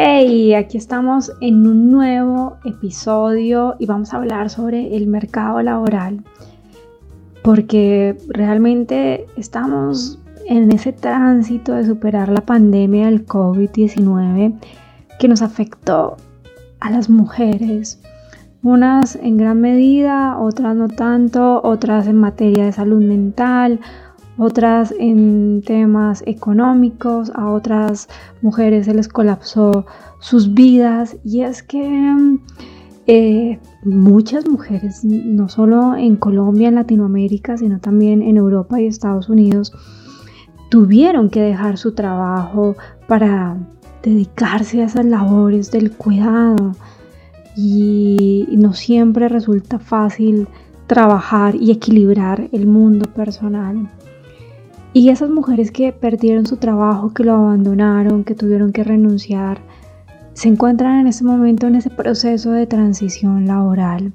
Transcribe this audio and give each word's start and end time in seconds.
Hey, 0.00 0.54
aquí 0.54 0.78
estamos 0.78 1.32
en 1.40 1.66
un 1.66 1.90
nuevo 1.90 2.58
episodio 2.64 3.74
y 3.80 3.86
vamos 3.86 4.14
a 4.14 4.18
hablar 4.18 4.48
sobre 4.48 4.96
el 4.96 5.08
mercado 5.08 5.60
laboral 5.60 6.22
porque 7.42 8.16
realmente 8.28 9.26
estamos 9.36 10.20
en 10.46 10.70
ese 10.70 10.92
tránsito 10.92 11.74
de 11.74 11.84
superar 11.84 12.28
la 12.28 12.42
pandemia 12.42 13.06
del 13.06 13.26
COVID-19 13.26 14.54
que 15.18 15.26
nos 15.26 15.42
afectó 15.42 16.16
a 16.78 16.90
las 16.90 17.10
mujeres, 17.10 18.00
unas 18.62 19.16
en 19.16 19.36
gran 19.36 19.60
medida, 19.60 20.38
otras 20.38 20.76
no 20.76 20.86
tanto, 20.86 21.60
otras 21.64 22.06
en 22.06 22.18
materia 22.18 22.66
de 22.66 22.72
salud 22.72 23.02
mental, 23.02 23.80
otras 24.38 24.94
en 24.98 25.62
temas 25.66 26.22
económicos, 26.26 27.30
a 27.34 27.50
otras 27.50 28.08
mujeres 28.40 28.86
se 28.86 28.94
les 28.94 29.08
colapsó 29.08 29.84
sus 30.20 30.54
vidas 30.54 31.16
y 31.24 31.42
es 31.42 31.62
que 31.62 32.38
eh, 33.06 33.58
muchas 33.84 34.48
mujeres, 34.48 35.04
no 35.04 35.48
solo 35.48 35.96
en 35.96 36.16
Colombia, 36.16 36.68
en 36.68 36.76
Latinoamérica, 36.76 37.56
sino 37.56 37.80
también 37.80 38.22
en 38.22 38.36
Europa 38.36 38.80
y 38.80 38.86
Estados 38.86 39.28
Unidos, 39.28 39.72
tuvieron 40.68 41.30
que 41.30 41.40
dejar 41.40 41.76
su 41.76 41.94
trabajo 41.94 42.76
para 43.06 43.56
dedicarse 44.02 44.82
a 44.82 44.86
esas 44.86 45.04
labores 45.04 45.70
del 45.70 45.90
cuidado 45.92 46.72
y 47.56 48.46
no 48.52 48.72
siempre 48.72 49.28
resulta 49.28 49.80
fácil 49.80 50.46
trabajar 50.86 51.56
y 51.56 51.70
equilibrar 51.70 52.48
el 52.52 52.66
mundo 52.66 53.12
personal. 53.12 53.88
Y 54.98 55.10
esas 55.10 55.30
mujeres 55.30 55.70
que 55.70 55.92
perdieron 55.92 56.44
su 56.44 56.56
trabajo, 56.56 57.14
que 57.14 57.22
lo 57.22 57.34
abandonaron, 57.34 58.24
que 58.24 58.34
tuvieron 58.34 58.72
que 58.72 58.82
renunciar, 58.82 59.60
se 60.32 60.48
encuentran 60.48 60.98
en 60.98 61.06
ese 61.06 61.22
momento 61.22 61.68
en 61.68 61.76
ese 61.76 61.88
proceso 61.88 62.50
de 62.50 62.66
transición 62.66 63.46
laboral. 63.46 64.12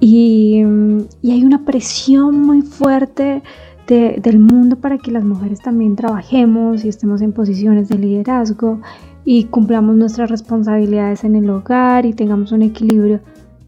Y, 0.00 0.62
hay 0.62 1.44
una 1.44 1.66
presión 1.66 2.40
muy 2.40 2.62
fuerte 2.62 3.42
del 3.86 4.38
mundo 4.38 4.76
para 4.76 4.96
que 4.96 5.10
las 5.10 5.24
mujeres 5.24 5.60
también 5.60 5.94
trabajemos 5.94 6.82
y 6.86 6.88
estemos 6.88 7.20
en 7.20 7.34
posiciones 7.34 7.90
de 7.90 7.98
liderazgo 7.98 8.80
y 9.26 9.44
cumplamos 9.44 9.94
nuestras 9.94 10.30
responsabilidades 10.30 11.22
en 11.24 11.36
el 11.36 11.50
hogar 11.50 12.06
y 12.06 12.14
tengamos 12.14 12.52
un 12.52 12.62
equilibrio 12.62 13.20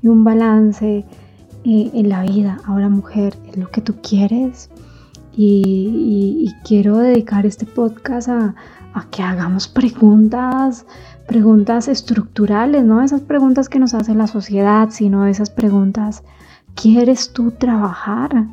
y 0.02 0.08
un 0.08 0.24
balance 0.24 1.04
eh, 1.64 1.90
en 1.92 2.08
la 2.08 2.22
vida. 2.22 2.60
Ahora 2.64 2.88
mujer, 2.88 3.36
¿es 3.50 3.58
lo 3.58 3.68
que 3.68 3.82
tú 3.82 3.96
quieres? 4.00 4.70
Y, 5.34 6.54
quiero 6.64 6.98
dedicar 6.98 7.46
este 7.46 7.66
podcast 7.66 8.28
a, 8.28 8.54
que 9.10 9.22
hagamos 9.22 9.68
preguntas, 9.68 10.86
preguntas 11.26 11.88
estructurales, 11.88 12.84
no 12.84 13.02
esas 13.02 13.22
preguntas 13.22 13.68
que 13.68 13.78
nos 13.78 13.94
hace 13.94 14.14
la 14.14 14.26
sociedad, 14.26 14.90
sino 14.90 15.26
esas 15.26 15.48
preguntas, 15.50 16.22
¿quieres 16.74 17.32
tú 17.32 17.52
trabajar? 17.52 18.46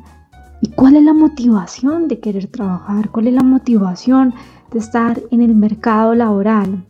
¿Y 0.62 0.70
cuál 0.70 0.96
es 0.96 1.04
la 1.04 1.12
motivación 1.12 2.08
de 2.08 2.20
querer 2.20 2.46
trabajar? 2.46 3.10
¿Cuál 3.10 3.28
es 3.28 3.34
la 3.34 3.42
motivación 3.42 4.34
de 4.72 4.78
estar 4.78 5.20
en 5.30 5.42
el 5.42 5.54
mercado 5.54 6.14
laboral? 6.14 6.86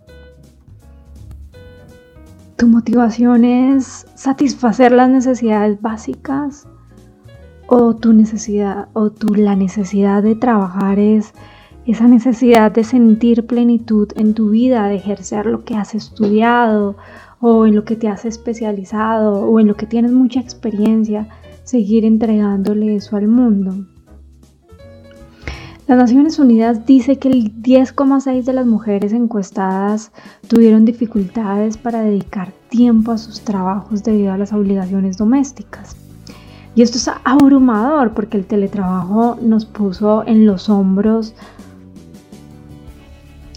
¿Tu 2.57 2.67
motivación 2.69 3.45
es 3.45 4.07
satisfacer 4.15 4.93
las 4.93 5.09
necesidades 5.09 5.81
básicas? 5.81 6.67
O 7.72 7.94
tu 7.94 8.12
necesidad 8.12 8.88
o 8.94 9.10
tu 9.10 9.32
la 9.36 9.54
necesidad 9.54 10.25
de 10.25 10.34
trabajar 10.34 10.98
es 10.98 11.32
esa 11.86 12.08
necesidad 12.08 12.72
de 12.72 12.82
sentir 12.82 13.47
plenitud 13.47 14.08
en 14.16 14.34
tu 14.34 14.50
vida, 14.50 14.88
de 14.88 14.97
ejercer 14.97 15.47
lo 15.47 15.64
que 15.64 15.76
has 15.76 15.94
estudiado 15.94 16.97
o 17.41 17.66
en 17.66 17.76
lo 17.76 17.84
que 17.84 17.94
te 17.94 18.09
has 18.09 18.25
especializado 18.25 19.34
o 19.34 19.60
en 19.60 19.69
lo 19.69 19.76
que 19.76 19.86
tienes 19.86 20.10
mucha 20.10 20.41
experiencia, 20.41 21.28
seguir 21.62 22.04
entregándole 22.04 22.97
eso 22.97 23.16
al 23.16 23.28
mundo. 23.28 23.86
Las 25.86 25.97
Naciones 25.97 26.41
Unidas 26.41 26.86
dice 26.86 27.19
que 27.19 27.28
el 27.28 27.62
10,6 27.62 28.42
de 28.42 28.53
las 28.53 28.66
mujeres 28.66 29.12
encuestadas 29.12 30.10
tuvieron 30.48 30.84
dificultades 30.84 31.76
para 31.76 32.03
dedicar 32.03 32.53
tiempo 32.69 33.12
a 33.12 33.19
sus 33.19 33.42
trabajos 33.42 34.03
debido 34.03 34.32
a 34.32 34.38
las 34.38 34.53
obligaciones 34.53 35.16
domésticas. 35.16 36.09
Y 36.75 36.82
esto 36.82 36.98
es 36.98 37.10
abrumador 37.25 38.12
porque 38.12 38.36
el 38.36 38.47
teletrabajo 38.47 39.36
nos 39.42 39.64
puso 39.64 40.25
en 40.26 40.47
los 40.47 40.69
hombros 40.69 41.34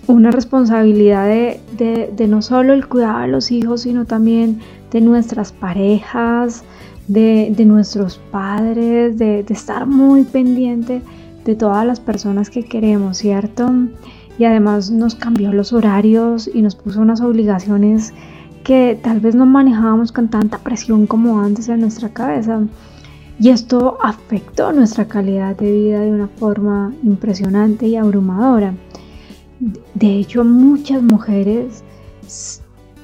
una 0.08 0.32
responsabilidad 0.32 1.28
de, 1.28 2.28
no 2.28 2.42
solo 2.42 2.74
el 2.74 2.88
cuidado 2.88 3.22
de 3.22 3.28
los 3.28 3.52
hijos, 3.52 3.82
sino 3.82 4.06
también 4.06 4.60
de 4.92 5.02
nuestras 5.02 5.52
parejas, 5.52 6.64
de, 7.08 7.54
nuestros 7.66 8.20
padres, 8.32 9.18
de, 9.18 9.44
de, 9.44 9.54
estar 9.54 9.86
muy 9.86 10.24
pendiente 10.24 11.02
de 11.46 11.56
todas 11.56 11.86
las 11.86 12.00
personas 12.00 12.50
que 12.50 12.64
queremos, 12.64 13.18
¿cierto? 13.18 13.70
Y 14.38 14.46
además 14.46 14.92
nos 14.92 15.16
cambió 15.16 15.54
los 15.54 15.72
horarios 15.74 16.50
y 16.52 16.62
nos 16.62 16.76
puso 16.76 17.02
unas 17.02 17.22
obligaciones 17.22 18.14
que 18.64 19.00
tal 19.02 19.20
vez 19.20 19.36
no 19.36 19.46
manejábamos 19.46 20.12
con 20.12 20.30
tanta 20.30 20.58
presión 20.58 21.06
como 21.06 21.40
antes 21.40 21.70
en 21.70 21.82
nuestra 21.82 22.10
cabeza. 22.10 22.62
Y 23.40 23.50
esto 23.50 23.98
afectó 24.02 24.72
nuestra 24.72 25.08
calidad 25.08 25.56
de 25.56 25.72
vida 25.72 26.02
de 26.02 26.12
una 26.12 26.28
forma 26.28 26.94
impresionante 27.04 27.88
y 27.88 27.96
abrumadora. 27.96 28.74
De 29.94 30.20
hecho, 30.20 30.44
muchas 30.44 31.02
mujeres 31.02 31.84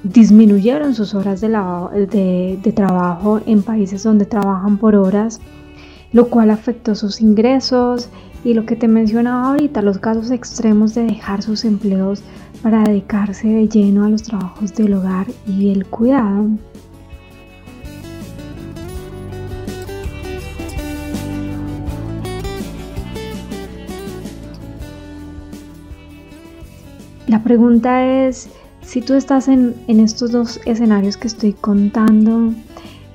disminuyeron 0.03 0.93
sus 0.93 1.13
horas 1.13 1.41
de, 1.41 2.71
trabajo 2.75 3.41
en 3.45 3.63
países 3.63 4.03
donde 4.03 4.25
trabajan 4.25 4.77
por 4.77 4.95
horas, 4.95 5.39
lo 6.13 6.29
cual 6.29 6.51
afectó 6.51 6.95
sus 6.95 7.21
ingresos 7.21 8.09
y 8.43 8.53
lo 8.53 8.65
que 8.65 8.75
te 8.75 8.87
mencionaba 8.87 9.49
ahorita, 9.49 9.81
los 9.81 9.97
casos 9.97 10.31
extremos 10.31 10.95
de 10.95 11.03
dejar 11.03 11.41
sus 11.41 11.65
empleos 11.65 12.21
para 12.63 12.83
dedicarse 12.83 13.47
de 13.47 13.67
lleno 13.67 14.05
a 14.05 14.09
los 14.09 14.23
trabajos 14.23 14.73
del 14.73 14.93
hogar 14.93 15.27
y 15.45 15.71
el 15.71 15.85
cuidado. 15.85 16.47
La 27.29 27.43
pregunta 27.43 28.25
es, 28.25 28.49
si 28.81 29.01
tú 29.01 29.13
estás 29.13 29.49
en, 29.49 29.75
estos 29.87 30.31
dos 30.31 30.59
escenarios 30.65 31.15
que 31.15 31.27
estoy 31.27 31.53
contando, 31.53 32.55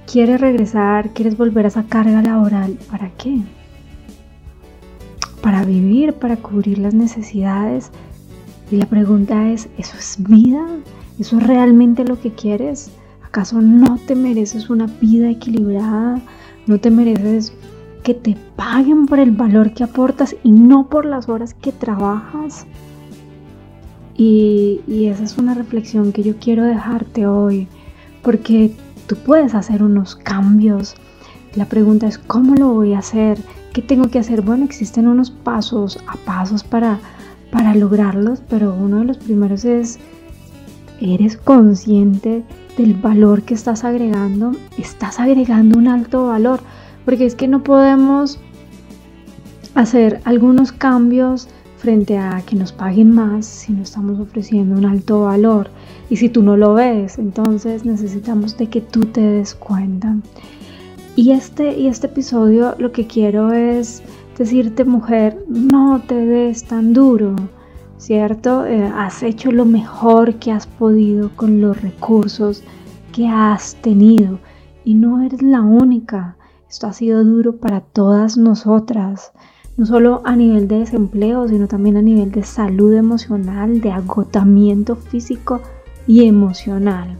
¿quieres 0.06 0.40
regresar? 0.40 1.10
¿Quieres 1.10 1.36
volver 1.36 1.64
a 1.64 1.68
esa 1.68 1.82
carga 1.82 2.22
laboral? 2.22 2.78
¿Para 2.88 3.10
qué? 3.18 3.40
Para 5.42 5.64
vivir, 5.64 6.12
para 6.12 6.36
cubrir 6.36 6.78
las 6.78 6.94
necesidades. 6.94 7.90
Y 8.70 8.76
la 8.76 8.86
pregunta 8.86 9.50
es, 9.50 9.68
¿eso 9.78 9.96
es 9.98 10.14
vida? 10.20 10.64
¿Eso 11.18 11.38
es 11.38 11.46
realmente 11.48 12.04
lo 12.04 12.20
que 12.20 12.30
quieres? 12.30 12.92
¿Acaso 13.26 13.60
no 13.60 13.98
te 14.06 14.14
mereces 14.14 14.70
una 14.70 14.86
vida 15.00 15.28
equilibrada? 15.28 16.20
¿No 16.68 16.78
te 16.78 16.92
mereces 16.92 17.52
que 18.04 18.14
te 18.14 18.36
paguen 18.54 19.06
por 19.06 19.18
el 19.18 19.32
valor 19.32 19.74
que 19.74 19.82
aportas 19.82 20.36
y 20.44 20.52
no 20.52 20.88
por 20.88 21.04
las 21.04 21.28
horas 21.28 21.52
que 21.54 21.72
trabajas. 21.72 22.64
Y, 24.16 24.80
esa 25.06 25.24
es 25.24 25.38
una 25.38 25.54
reflexión 25.54 26.12
que 26.12 26.22
yo 26.22 26.36
quiero 26.38 26.64
dejarte 26.64 27.26
hoy, 27.26 27.68
porque 28.22 28.72
tú 29.06 29.16
puedes 29.16 29.54
hacer 29.54 29.82
unos 29.82 30.14
cambios. 30.14 30.94
La 31.56 31.66
pregunta 31.66 32.06
es, 32.06 32.18
¿cómo 32.18 32.54
lo 32.54 32.68
voy 32.68 32.94
a 32.94 32.98
hacer? 32.98 33.38
¿Qué 33.72 33.82
tengo 33.82 34.08
que 34.08 34.20
hacer? 34.20 34.42
Bueno, 34.42 34.64
existen 34.64 35.08
unos 35.08 35.30
pasos 35.30 35.98
a 36.06 36.16
pasos 36.18 36.62
para, 36.62 37.00
para 37.50 37.74
lograrlos, 37.74 38.40
pero 38.48 38.74
uno 38.74 39.00
de 39.00 39.04
los 39.06 39.18
primeros 39.18 39.64
es, 39.64 39.98
¿eres 41.00 41.36
consciente 41.36 42.44
del 42.78 42.94
valor 42.94 43.42
que 43.42 43.54
estás 43.54 43.84
agregando? 43.84 44.52
¿Estás 44.78 45.18
agregando 45.18 45.78
un 45.78 45.88
alto 45.88 46.28
valor? 46.28 46.60
Porque 47.04 47.26
es 47.26 47.34
que 47.34 47.48
no 47.48 47.62
podemos 47.62 48.38
hacer 49.74 50.20
algunos 50.24 50.70
cambios 50.70 51.48
frente 51.84 52.16
a 52.16 52.40
que 52.46 52.56
nos 52.56 52.72
paguen 52.72 53.12
más 53.12 53.44
si 53.44 53.74
no 53.74 53.82
estamos 53.82 54.18
ofreciendo 54.18 54.74
un 54.74 54.86
alto 54.86 55.24
valor. 55.24 55.68
Y 56.08 56.16
si 56.16 56.30
tú 56.30 56.42
no 56.42 56.56
lo 56.56 56.72
ves, 56.72 57.18
entonces 57.18 57.84
necesitamos 57.84 58.56
de 58.56 58.68
que 58.68 58.80
tú 58.80 59.00
te 59.04 59.20
des 59.20 59.54
cuenta. 59.54 60.16
Y 61.14 61.32
este, 61.32 61.78
y 61.78 61.88
este 61.88 62.06
episodio 62.06 62.74
lo 62.78 62.90
que 62.90 63.06
quiero 63.06 63.52
es 63.52 64.02
decirte, 64.38 64.86
mujer, 64.86 65.44
no 65.46 66.00
te 66.00 66.14
des 66.14 66.64
tan 66.64 66.94
duro, 66.94 67.36
¿cierto? 67.98 68.64
Eh, 68.64 68.90
has 68.96 69.22
hecho 69.22 69.52
lo 69.52 69.66
mejor 69.66 70.36
que 70.36 70.52
has 70.52 70.66
podido 70.66 71.36
con 71.36 71.60
los 71.60 71.82
recursos 71.82 72.62
que 73.12 73.28
has 73.28 73.74
tenido 73.82 74.38
y 74.86 74.94
no 74.94 75.22
eres 75.22 75.42
la 75.42 75.60
única. 75.60 76.38
Esto 76.66 76.86
ha 76.86 76.94
sido 76.94 77.22
duro 77.24 77.58
para 77.58 77.82
todas 77.82 78.38
nosotras, 78.38 79.32
no 79.76 79.86
solo 79.86 80.22
a 80.24 80.36
nivel 80.36 80.68
de 80.68 80.78
desempleo, 80.78 81.48
sino 81.48 81.66
también 81.66 81.96
a 81.96 82.02
nivel 82.02 82.30
de 82.30 82.44
salud 82.44 82.94
emocional, 82.94 83.80
de 83.80 83.90
agotamiento 83.90 84.96
físico 84.96 85.60
y 86.06 86.26
emocional. 86.26 87.18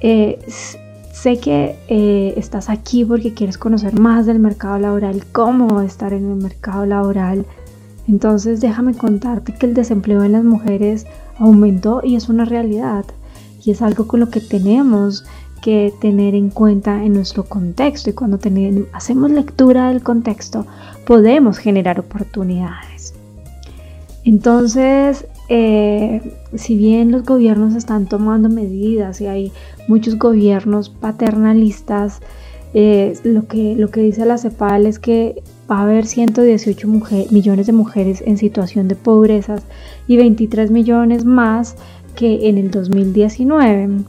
Eh, 0.00 0.38
sé 0.46 1.38
que 1.38 1.76
eh, 1.88 2.34
estás 2.36 2.68
aquí 2.68 3.04
porque 3.04 3.34
quieres 3.34 3.58
conocer 3.58 3.98
más 3.98 4.26
del 4.26 4.38
mercado 4.38 4.78
laboral, 4.78 5.24
cómo 5.32 5.80
estar 5.80 6.12
en 6.12 6.30
el 6.30 6.36
mercado 6.36 6.86
laboral. 6.86 7.46
Entonces 8.06 8.60
déjame 8.60 8.94
contarte 8.94 9.54
que 9.54 9.66
el 9.66 9.74
desempleo 9.74 10.22
en 10.22 10.32
las 10.32 10.44
mujeres 10.44 11.06
aumentó 11.38 12.00
y 12.04 12.16
es 12.16 12.28
una 12.28 12.44
realidad. 12.44 13.04
Y 13.64 13.72
es 13.72 13.82
algo 13.82 14.06
con 14.06 14.20
lo 14.20 14.30
que 14.30 14.40
tenemos 14.40 15.24
que 15.62 15.92
tener 16.00 16.34
en 16.34 16.50
cuenta 16.50 17.04
en 17.04 17.12
nuestro 17.12 17.44
contexto. 17.44 18.10
Y 18.10 18.12
cuando 18.12 18.38
hacemos 18.92 19.30
lectura 19.30 19.88
del 19.88 20.02
contexto, 20.02 20.66
podemos 21.06 21.58
generar 21.58 22.00
oportunidades. 22.00 23.14
Entonces, 24.24 25.26
eh, 25.48 26.20
si 26.54 26.76
bien 26.76 27.12
los 27.12 27.24
gobiernos 27.24 27.74
están 27.74 28.06
tomando 28.06 28.48
medidas 28.48 29.20
y 29.20 29.26
hay 29.26 29.52
muchos 29.86 30.18
gobiernos 30.18 30.88
paternalistas, 30.88 32.20
eh, 32.74 33.16
lo, 33.22 33.46
que, 33.46 33.76
lo 33.76 33.88
que 33.88 34.00
dice 34.00 34.26
la 34.26 34.38
CEPAL 34.38 34.86
es 34.86 34.98
que 34.98 35.42
va 35.70 35.78
a 35.78 35.82
haber 35.82 36.06
118 36.06 36.88
millones 37.30 37.66
de 37.66 37.72
mujeres 37.72 38.22
en 38.26 38.36
situación 38.36 38.88
de 38.88 38.96
pobreza 38.96 39.56
y 40.06 40.16
23 40.16 40.70
millones 40.70 41.24
más 41.24 41.76
que 42.16 42.48
en 42.48 42.58
el 42.58 42.70
2019. 42.70 44.04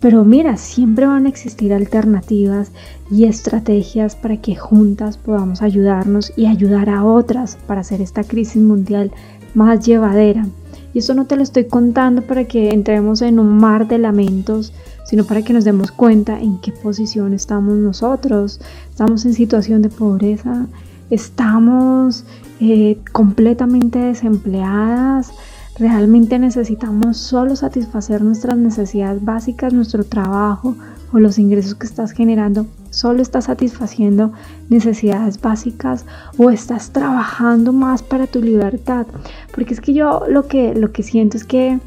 Pero 0.00 0.24
mira, 0.24 0.56
siempre 0.56 1.06
van 1.06 1.26
a 1.26 1.28
existir 1.28 1.72
alternativas 1.72 2.70
y 3.10 3.24
estrategias 3.24 4.14
para 4.14 4.36
que 4.36 4.54
juntas 4.54 5.16
podamos 5.16 5.62
ayudarnos 5.62 6.32
y 6.36 6.46
ayudar 6.46 6.90
a 6.90 7.04
otras 7.04 7.56
para 7.66 7.80
hacer 7.80 8.00
esta 8.00 8.22
crisis 8.22 8.62
mundial 8.62 9.10
más 9.54 9.86
llevadera. 9.86 10.46
Y 10.92 10.98
esto 10.98 11.14
no 11.14 11.26
te 11.26 11.36
lo 11.36 11.42
estoy 11.42 11.64
contando 11.64 12.22
para 12.22 12.44
que 12.44 12.70
entremos 12.70 13.22
en 13.22 13.38
un 13.38 13.58
mar 13.58 13.88
de 13.88 13.98
lamentos, 13.98 14.72
sino 15.04 15.24
para 15.24 15.42
que 15.42 15.52
nos 15.52 15.64
demos 15.64 15.92
cuenta 15.92 16.40
en 16.40 16.58
qué 16.58 16.72
posición 16.72 17.32
estamos 17.32 17.74
nosotros. 17.76 18.60
Estamos 18.90 19.24
en 19.24 19.34
situación 19.34 19.82
de 19.82 19.88
pobreza, 19.88 20.66
estamos 21.10 22.24
eh, 22.60 22.98
completamente 23.12 23.98
desempleadas, 23.98 25.32
realmente 25.78 26.38
necesitamos 26.38 27.16
solo 27.16 27.56
satisfacer 27.56 28.22
nuestras 28.22 28.56
necesidades 28.56 29.24
básicas, 29.24 29.72
nuestro 29.72 30.04
trabajo 30.04 30.74
o 31.12 31.18
los 31.18 31.38
ingresos 31.38 31.74
que 31.74 31.86
estás 31.86 32.12
generando 32.12 32.66
solo 32.90 33.20
estás 33.20 33.44
satisfaciendo 33.44 34.32
necesidades 34.70 35.40
básicas 35.40 36.06
o 36.38 36.50
estás 36.50 36.90
trabajando 36.90 37.72
más 37.72 38.02
para 38.02 38.26
tu 38.26 38.40
libertad. 38.40 39.06
Porque 39.54 39.74
es 39.74 39.80
que 39.80 39.92
yo 39.92 40.22
lo 40.28 40.46
que, 40.46 40.74
lo 40.74 40.92
que 40.92 41.02
siento 41.02 41.36
es 41.36 41.44
que 41.44 41.78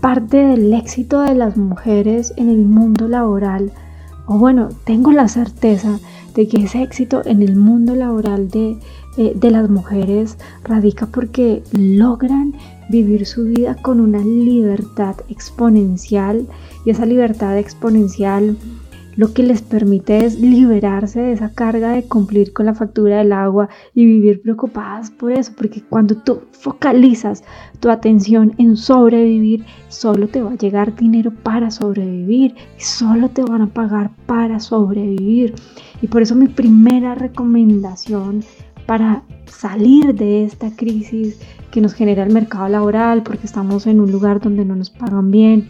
parte 0.00 0.36
del 0.36 0.72
éxito 0.74 1.20
de 1.20 1.34
las 1.34 1.56
mujeres 1.56 2.34
en 2.36 2.50
el 2.50 2.64
mundo 2.66 3.08
laboral, 3.08 3.72
o 4.26 4.38
bueno, 4.38 4.68
tengo 4.84 5.12
la 5.12 5.28
certeza 5.28 5.98
de 6.34 6.46
que 6.46 6.58
ese 6.58 6.82
éxito 6.82 7.22
en 7.24 7.42
el 7.42 7.56
mundo 7.56 7.94
laboral 7.94 8.48
de, 8.50 8.78
eh, 9.20 9.34
de 9.34 9.50
las 9.50 9.68
mujeres 9.68 10.38
radica 10.64 11.04
porque 11.04 11.62
logran 11.72 12.54
vivir 12.88 13.26
su 13.26 13.44
vida 13.44 13.74
con 13.74 14.00
una 14.00 14.20
libertad 14.20 15.14
exponencial 15.28 16.46
y 16.86 16.90
esa 16.90 17.04
libertad 17.04 17.58
exponencial 17.58 18.56
lo 19.16 19.34
que 19.34 19.42
les 19.42 19.60
permite 19.60 20.24
es 20.24 20.40
liberarse 20.40 21.20
de 21.20 21.32
esa 21.32 21.52
carga 21.52 21.90
de 21.90 22.04
cumplir 22.04 22.54
con 22.54 22.64
la 22.64 22.74
factura 22.74 23.18
del 23.18 23.34
agua 23.34 23.68
y 23.94 24.06
vivir 24.06 24.40
preocupadas 24.40 25.10
por 25.10 25.32
eso, 25.32 25.52
porque 25.54 25.82
cuando 25.82 26.14
tú 26.14 26.40
focalizas 26.52 27.44
tu 27.80 27.90
atención 27.90 28.54
en 28.56 28.78
sobrevivir, 28.78 29.66
solo 29.88 30.28
te 30.28 30.40
va 30.40 30.52
a 30.52 30.56
llegar 30.56 30.96
dinero 30.96 31.30
para 31.42 31.70
sobrevivir 31.70 32.54
y 32.78 32.82
solo 32.82 33.28
te 33.28 33.42
van 33.42 33.60
a 33.60 33.66
pagar 33.66 34.12
para 34.24 34.60
sobrevivir. 34.60 35.54
Y 36.00 36.06
por 36.06 36.22
eso 36.22 36.34
mi 36.34 36.48
primera 36.48 37.14
recomendación 37.14 38.42
para 38.86 39.22
salir 39.46 40.14
de 40.14 40.44
esta 40.44 40.74
crisis 40.74 41.40
que 41.70 41.80
nos 41.80 41.94
genera 41.94 42.22
el 42.22 42.32
mercado 42.32 42.68
laboral, 42.68 43.22
porque 43.22 43.46
estamos 43.46 43.86
en 43.86 44.00
un 44.00 44.10
lugar 44.10 44.40
donde 44.40 44.64
no 44.64 44.76
nos 44.76 44.90
pagan 44.90 45.30
bien, 45.30 45.68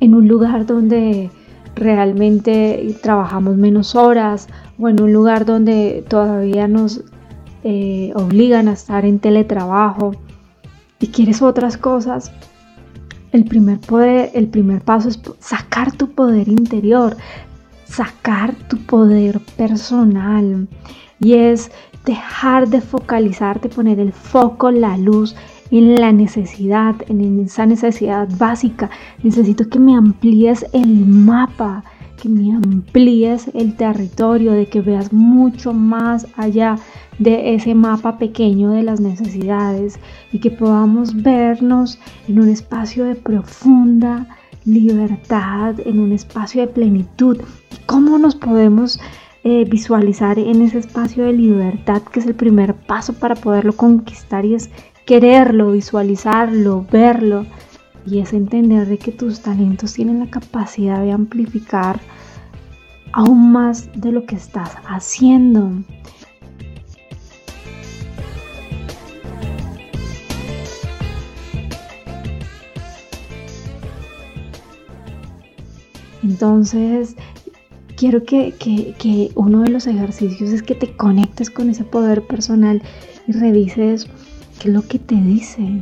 en 0.00 0.14
un 0.14 0.28
lugar 0.28 0.66
donde 0.66 1.30
realmente 1.74 2.96
trabajamos 3.02 3.56
menos 3.56 3.94
horas 3.94 4.48
o 4.78 4.88
en 4.88 5.00
un 5.02 5.12
lugar 5.12 5.44
donde 5.44 6.04
todavía 6.08 6.68
nos 6.68 7.02
eh, 7.64 8.12
obligan 8.14 8.68
a 8.68 8.72
estar 8.72 9.04
en 9.04 9.18
teletrabajo. 9.18 10.12
Y 11.00 11.08
quieres 11.08 11.42
otras 11.42 11.76
cosas, 11.76 12.32
el 13.32 13.44
primer, 13.44 13.78
poder, 13.78 14.30
el 14.34 14.48
primer 14.48 14.80
paso 14.82 15.08
es 15.08 15.20
sacar 15.38 15.92
tu 15.92 16.10
poder 16.10 16.48
interior, 16.48 17.16
sacar 17.84 18.54
tu 18.68 18.78
poder 18.78 19.40
personal 19.56 20.68
y 21.20 21.34
es 21.34 21.70
dejar 22.04 22.68
de 22.68 22.80
focalizarte, 22.80 23.68
poner 23.68 24.00
el 24.00 24.12
foco, 24.12 24.70
la 24.70 24.96
luz 24.96 25.34
en 25.70 25.96
la 25.96 26.12
necesidad, 26.12 26.94
en 27.08 27.40
esa 27.40 27.66
necesidad 27.66 28.28
básica. 28.38 28.90
Necesito 29.22 29.68
que 29.68 29.78
me 29.78 29.96
amplíes 29.96 30.64
el 30.72 31.06
mapa, 31.06 31.84
que 32.20 32.28
me 32.28 32.54
amplíes 32.54 33.50
el 33.54 33.76
territorio, 33.76 34.52
de 34.52 34.66
que 34.66 34.80
veas 34.80 35.12
mucho 35.12 35.72
más 35.72 36.26
allá 36.36 36.76
de 37.18 37.54
ese 37.54 37.74
mapa 37.74 38.16
pequeño 38.18 38.70
de 38.70 38.82
las 38.82 39.00
necesidades 39.00 39.98
y 40.32 40.38
que 40.38 40.50
podamos 40.50 41.22
vernos 41.22 41.98
en 42.28 42.40
un 42.40 42.48
espacio 42.48 43.04
de 43.04 43.16
profunda 43.16 44.26
libertad, 44.64 45.74
en 45.84 45.98
un 45.98 46.12
espacio 46.12 46.62
de 46.62 46.68
plenitud. 46.68 47.38
¿Cómo 47.86 48.18
nos 48.18 48.34
podemos 48.34 49.00
eh, 49.50 49.64
visualizar 49.64 50.38
en 50.38 50.60
ese 50.60 50.76
espacio 50.76 51.24
de 51.24 51.32
libertad 51.32 52.02
que 52.02 52.20
es 52.20 52.26
el 52.26 52.34
primer 52.34 52.74
paso 52.74 53.14
para 53.14 53.34
poderlo 53.34 53.72
conquistar 53.72 54.44
y 54.44 54.54
es 54.54 54.68
quererlo, 55.06 55.72
visualizarlo, 55.72 56.84
verlo. 56.92 57.46
Y 58.04 58.18
es 58.18 58.34
entender 58.34 58.86
de 58.86 58.98
que 58.98 59.10
tus 59.10 59.40
talentos 59.40 59.94
tienen 59.94 60.20
la 60.20 60.28
capacidad 60.28 61.00
de 61.00 61.12
amplificar 61.12 61.98
aún 63.12 63.50
más 63.50 63.88
de 63.94 64.12
lo 64.12 64.26
que 64.26 64.36
estás 64.36 64.76
haciendo. 64.86 65.72
Entonces, 76.22 77.16
quiero 77.98 78.22
que, 78.22 78.54
que, 78.58 79.32
uno 79.34 79.62
de 79.62 79.70
los 79.70 79.86
ejercicios 79.86 80.50
es 80.50 80.62
que 80.62 80.76
te 80.76 80.92
conectes 80.96 81.50
con 81.50 81.68
ese 81.68 81.84
poder 81.84 82.22
personal 82.26 82.80
y 83.26 83.32
revises 83.32 84.06
¿Qué 84.58 84.68
es 84.68 84.74
lo 84.74 84.82
que 84.82 84.98
te 84.98 85.14
dice? 85.14 85.80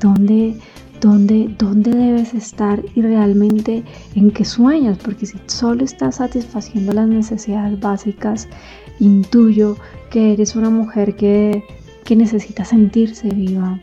¿Dónde, 0.00 0.56
dónde, 1.00 1.54
dónde 1.58 1.92
debes 1.92 2.34
estar 2.34 2.82
y 2.96 3.02
realmente 3.02 3.84
en 4.16 4.32
qué 4.32 4.44
sueñas, 4.44 4.98
porque 4.98 5.26
si 5.26 5.38
solo 5.46 5.84
estás 5.84 6.16
satisfaciendo 6.16 6.92
las 6.92 7.06
necesidades 7.06 7.78
básicas, 7.78 8.48
intuyo 8.98 9.76
que 10.10 10.32
eres 10.32 10.56
una 10.56 10.70
mujer 10.70 11.14
que, 11.14 11.62
que 12.04 12.16
necesita 12.16 12.64
sentirse 12.64 13.28
viva. 13.28 13.78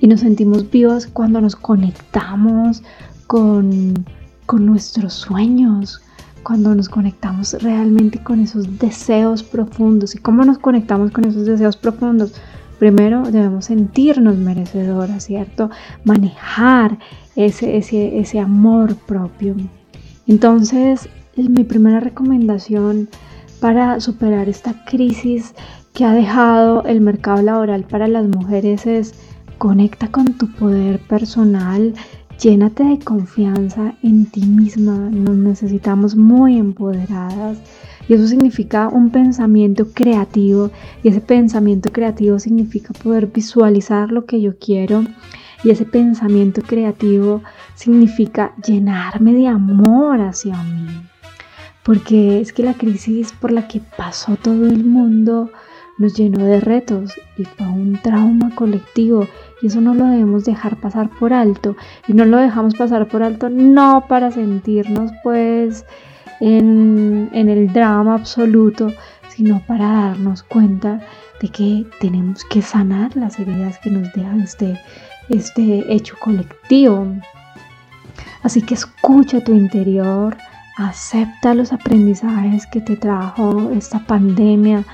Y 0.00 0.06
nos 0.06 0.20
sentimos 0.20 0.70
vivas 0.70 1.06
cuando 1.06 1.38
nos 1.42 1.54
conectamos 1.54 2.82
con, 3.26 4.06
con 4.46 4.64
nuestros 4.64 5.12
sueños, 5.12 6.00
cuando 6.46 6.72
nos 6.76 6.88
conectamos 6.88 7.60
realmente 7.60 8.22
con 8.22 8.38
esos 8.38 8.78
deseos 8.78 9.42
profundos. 9.42 10.14
¿Y 10.14 10.18
cómo 10.18 10.44
nos 10.44 10.58
conectamos 10.58 11.10
con 11.10 11.24
esos 11.24 11.44
deseos 11.44 11.76
profundos? 11.76 12.34
Primero 12.78 13.22
debemos 13.22 13.64
sentirnos 13.64 14.36
merecedoras, 14.36 15.24
¿cierto? 15.24 15.70
Manejar 16.04 17.00
ese, 17.34 17.76
ese, 17.76 18.20
ese 18.20 18.38
amor 18.38 18.94
propio. 18.94 19.56
Entonces, 20.28 21.08
mi 21.36 21.64
primera 21.64 21.98
recomendación 21.98 23.08
para 23.58 23.98
superar 23.98 24.48
esta 24.48 24.84
crisis 24.84 25.52
que 25.94 26.04
ha 26.04 26.12
dejado 26.12 26.84
el 26.84 27.00
mercado 27.00 27.42
laboral 27.42 27.82
para 27.82 28.06
las 28.06 28.28
mujeres 28.28 28.86
es 28.86 29.14
conecta 29.58 30.12
con 30.12 30.34
tu 30.34 30.48
poder 30.52 31.00
personal, 31.00 31.92
llénate 32.40 32.84
de 32.84 32.98
confianza 32.98 33.94
en 34.02 34.26
ti 34.26 34.42
misma, 34.42 35.10
nos 35.10 35.36
necesitamos 35.36 36.16
muy 36.16 36.58
empoderadas. 36.58 37.58
Y 38.08 38.14
eso 38.14 38.26
significa 38.26 38.88
un 38.88 39.10
pensamiento 39.10 39.88
creativo. 39.92 40.70
Y 41.02 41.08
ese 41.08 41.20
pensamiento 41.20 41.90
creativo 41.90 42.38
significa 42.38 42.92
poder 42.92 43.26
visualizar 43.28 44.12
lo 44.12 44.26
que 44.26 44.40
yo 44.40 44.58
quiero. 44.58 45.04
Y 45.64 45.70
ese 45.70 45.84
pensamiento 45.84 46.62
creativo 46.62 47.42
significa 47.74 48.54
llenarme 48.64 49.34
de 49.34 49.48
amor 49.48 50.20
hacia 50.20 50.62
mí. 50.62 50.86
Porque 51.82 52.40
es 52.40 52.52
que 52.52 52.62
la 52.62 52.74
crisis 52.74 53.32
por 53.32 53.50
la 53.50 53.66
que 53.66 53.80
pasó 53.96 54.36
todo 54.36 54.66
el 54.66 54.84
mundo 54.84 55.50
nos 55.98 56.14
llenó 56.14 56.44
de 56.44 56.60
retos 56.60 57.12
y 57.36 57.44
fue 57.44 57.66
un 57.66 57.98
trauma 58.02 58.54
colectivo 58.54 59.26
y 59.62 59.68
eso 59.68 59.80
no 59.80 59.94
lo 59.94 60.06
debemos 60.06 60.44
dejar 60.44 60.76
pasar 60.76 61.08
por 61.08 61.32
alto 61.32 61.76
y 62.06 62.12
no 62.12 62.24
lo 62.24 62.36
dejamos 62.36 62.74
pasar 62.74 63.08
por 63.08 63.22
alto 63.22 63.48
no 63.48 64.04
para 64.08 64.30
sentirnos 64.30 65.10
pues 65.22 65.84
en, 66.40 67.30
el 67.32 67.72
drama 67.72 68.14
absoluto, 68.14 68.92
sino 69.28 69.62
para 69.66 69.90
darnos 69.90 70.42
cuenta 70.42 71.00
de 71.40 71.48
que 71.48 71.86
tenemos 72.00 72.44
que 72.44 72.62
sanar 72.62 73.16
las 73.16 73.38
heridas 73.38 73.78
que 73.78 73.90
nos 73.90 74.12
deja 74.12 74.36
este, 74.36 74.80
este 75.28 75.92
hecho 75.92 76.16
colectivo. 76.18 77.06
Así 78.42 78.62
que 78.62 78.74
escucha 78.74 79.42
tu 79.42 79.52
interior, 79.52 80.36
acepta 80.76 81.54
los 81.54 81.72
aprendizajes 81.72 82.66
que 82.66 82.80
te 82.80 82.96
trajo 82.96 83.70
esta 83.72 83.98
pandemia. 84.00 84.84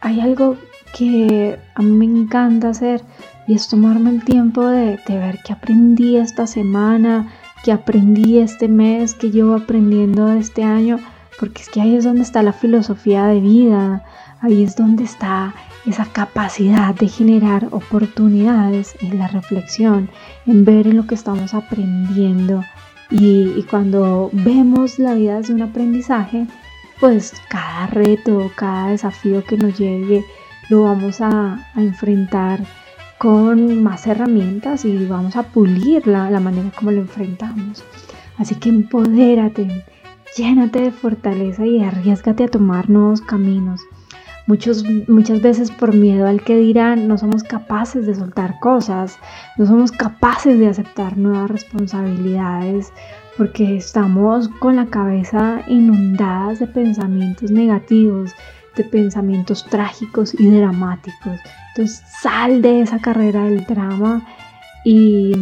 Hay 0.00 0.20
algo 0.20 0.56
que 0.96 1.58
a 1.74 1.82
mí 1.82 1.90
me 1.90 2.04
encanta 2.04 2.70
hacer 2.70 3.02
y 3.46 3.54
es 3.54 3.68
tomarme 3.68 4.10
el 4.10 4.24
tiempo 4.24 4.66
de, 4.66 4.98
ver 5.08 5.38
qué 5.44 5.52
aprendí 5.52 6.16
esta 6.16 6.46
semana, 6.46 7.28
que 7.64 7.72
aprendí 7.72 8.38
este 8.38 8.68
mes, 8.68 9.14
que 9.14 9.30
llevo 9.30 9.54
aprendiendo 9.54 10.30
este 10.32 10.62
año, 10.62 10.98
porque 11.38 11.62
es 11.62 11.68
que 11.68 11.80
ahí 11.80 11.96
es 11.96 12.04
donde 12.04 12.22
está 12.22 12.42
la 12.42 12.52
filosofía 12.52 13.26
de 13.26 13.40
vida, 13.40 14.04
ahí 14.40 14.62
es 14.62 14.76
donde 14.76 15.04
está 15.04 15.54
esa 15.86 16.04
capacidad 16.06 16.94
de 16.94 17.08
generar 17.08 17.68
oportunidades 17.70 18.94
en 19.00 19.18
la 19.18 19.28
reflexión, 19.28 20.10
en 20.46 20.64
ver 20.64 20.86
en 20.86 20.96
lo 20.96 21.06
que 21.06 21.14
estamos 21.14 21.54
aprendiendo. 21.54 22.62
Y, 23.10 23.64
cuando 23.68 24.30
vemos 24.32 24.98
la 24.98 25.14
vida 25.14 25.38
desde 25.38 25.54
un 25.54 25.62
aprendizaje, 25.62 26.46
pues 27.00 27.32
cada 27.48 27.86
reto, 27.86 28.52
cada 28.54 28.90
desafío 28.90 29.42
que 29.42 29.56
nos 29.56 29.78
llegue, 29.78 30.24
lo 30.68 30.82
vamos 30.82 31.20
a, 31.20 31.66
enfrentar 31.74 32.60
con 33.18 33.82
más 33.82 34.06
herramientas 34.06 34.84
y 34.84 35.06
vamos 35.06 35.36
a 35.36 35.42
pulir 35.42 36.06
la, 36.06 36.28
manera 36.40 36.70
como 36.76 36.90
lo 36.90 37.00
enfrentamos. 37.00 37.82
Así 38.38 38.54
que 38.54 38.68
empodérate, 38.68 39.84
llénate 40.36 40.80
de 40.82 40.90
fortaleza 40.90 41.66
y 41.66 41.82
arriesgate 41.82 42.44
a 42.44 42.48
tomar 42.48 42.88
nuevos 42.88 43.20
caminos. 43.20 43.80
Muchos, 44.46 44.84
muchas 45.06 45.42
veces 45.42 45.70
por 45.70 45.94
miedo 45.94 46.26
al 46.26 46.42
que 46.42 46.56
dirán 46.56 47.08
no 47.08 47.18
somos 47.18 47.44
capaces 47.44 48.06
de 48.06 48.14
soltar 48.14 48.58
cosas, 48.58 49.18
no 49.56 49.66
somos 49.66 49.92
capaces 49.92 50.58
de 50.58 50.68
aceptar 50.68 51.16
nuevas 51.16 51.50
responsabilidades 51.50 52.92
porque 53.40 53.78
estamos 53.78 54.50
con 54.58 54.76
la 54.76 54.84
cabeza 54.84 55.62
inundadas 55.66 56.58
de 56.58 56.66
pensamientos 56.66 57.50
negativos, 57.50 58.32
de 58.76 58.84
pensamientos 58.84 59.64
trágicos 59.64 60.38
y 60.38 60.46
dramáticos. 60.50 61.40
Entonces 61.70 62.02
sal 62.20 62.60
de 62.60 62.82
esa 62.82 62.98
carrera 62.98 63.44
del 63.44 63.64
drama 63.64 64.22
y, 64.84 65.32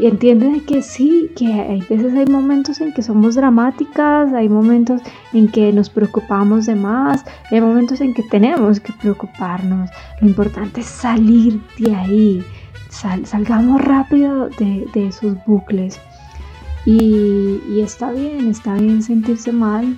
y 0.00 0.06
entiende 0.06 0.64
que 0.66 0.82
sí, 0.82 1.30
que 1.36 1.46
hay 1.46 1.80
veces 1.82 2.12
hay 2.12 2.26
momentos 2.26 2.80
en 2.80 2.92
que 2.92 3.02
somos 3.02 3.36
dramáticas, 3.36 4.32
hay 4.32 4.48
momentos 4.48 5.00
en 5.32 5.46
que 5.46 5.72
nos 5.72 5.88
preocupamos 5.88 6.66
de 6.66 6.74
más, 6.74 7.24
hay 7.52 7.60
momentos 7.60 8.00
en 8.00 8.14
que 8.14 8.24
tenemos 8.24 8.80
que 8.80 8.92
preocuparnos. 8.94 9.90
Lo 10.20 10.26
importante 10.26 10.80
es 10.80 10.88
salir 10.88 11.60
de 11.78 11.94
ahí, 11.94 12.44
salgamos 12.90 13.80
rápido 13.80 14.48
de, 14.48 14.88
esos 14.96 15.36
bucles. 15.46 16.00
Y, 16.86 17.80
está 17.80 18.12
bien, 18.12 18.48
está 18.48 18.74
bien 18.74 19.02
sentirse 19.02 19.50
mal, 19.52 19.96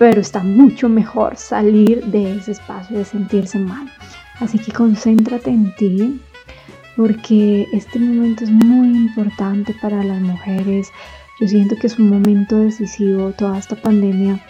pero 0.00 0.20
está 0.20 0.42
mucho 0.42 0.88
mejor 0.88 1.36
salir 1.36 2.04
de 2.06 2.36
ese 2.36 2.52
espacio 2.52 2.98
de 2.98 3.04
sentirse 3.04 3.58
mal. 3.58 3.88
Así 4.40 4.58
que 4.58 4.72
concéntrate 4.72 5.50
en 5.50 5.74
ti 5.76 6.20
porque 6.96 7.68
este 7.72 8.00
momento 8.00 8.42
es 8.44 8.50
muy 8.50 8.88
importante 8.88 9.74
para 9.80 10.02
las 10.02 10.20
mujeres. 10.20 10.88
Yo 11.40 11.46
siento 11.46 11.76
que 11.76 11.86
es 11.86 11.98
un 12.00 12.10
momento 12.10 12.56
decisivo. 12.58 13.30
Toda 13.32 13.58
esta 13.58 13.76
pandemia 13.76 14.40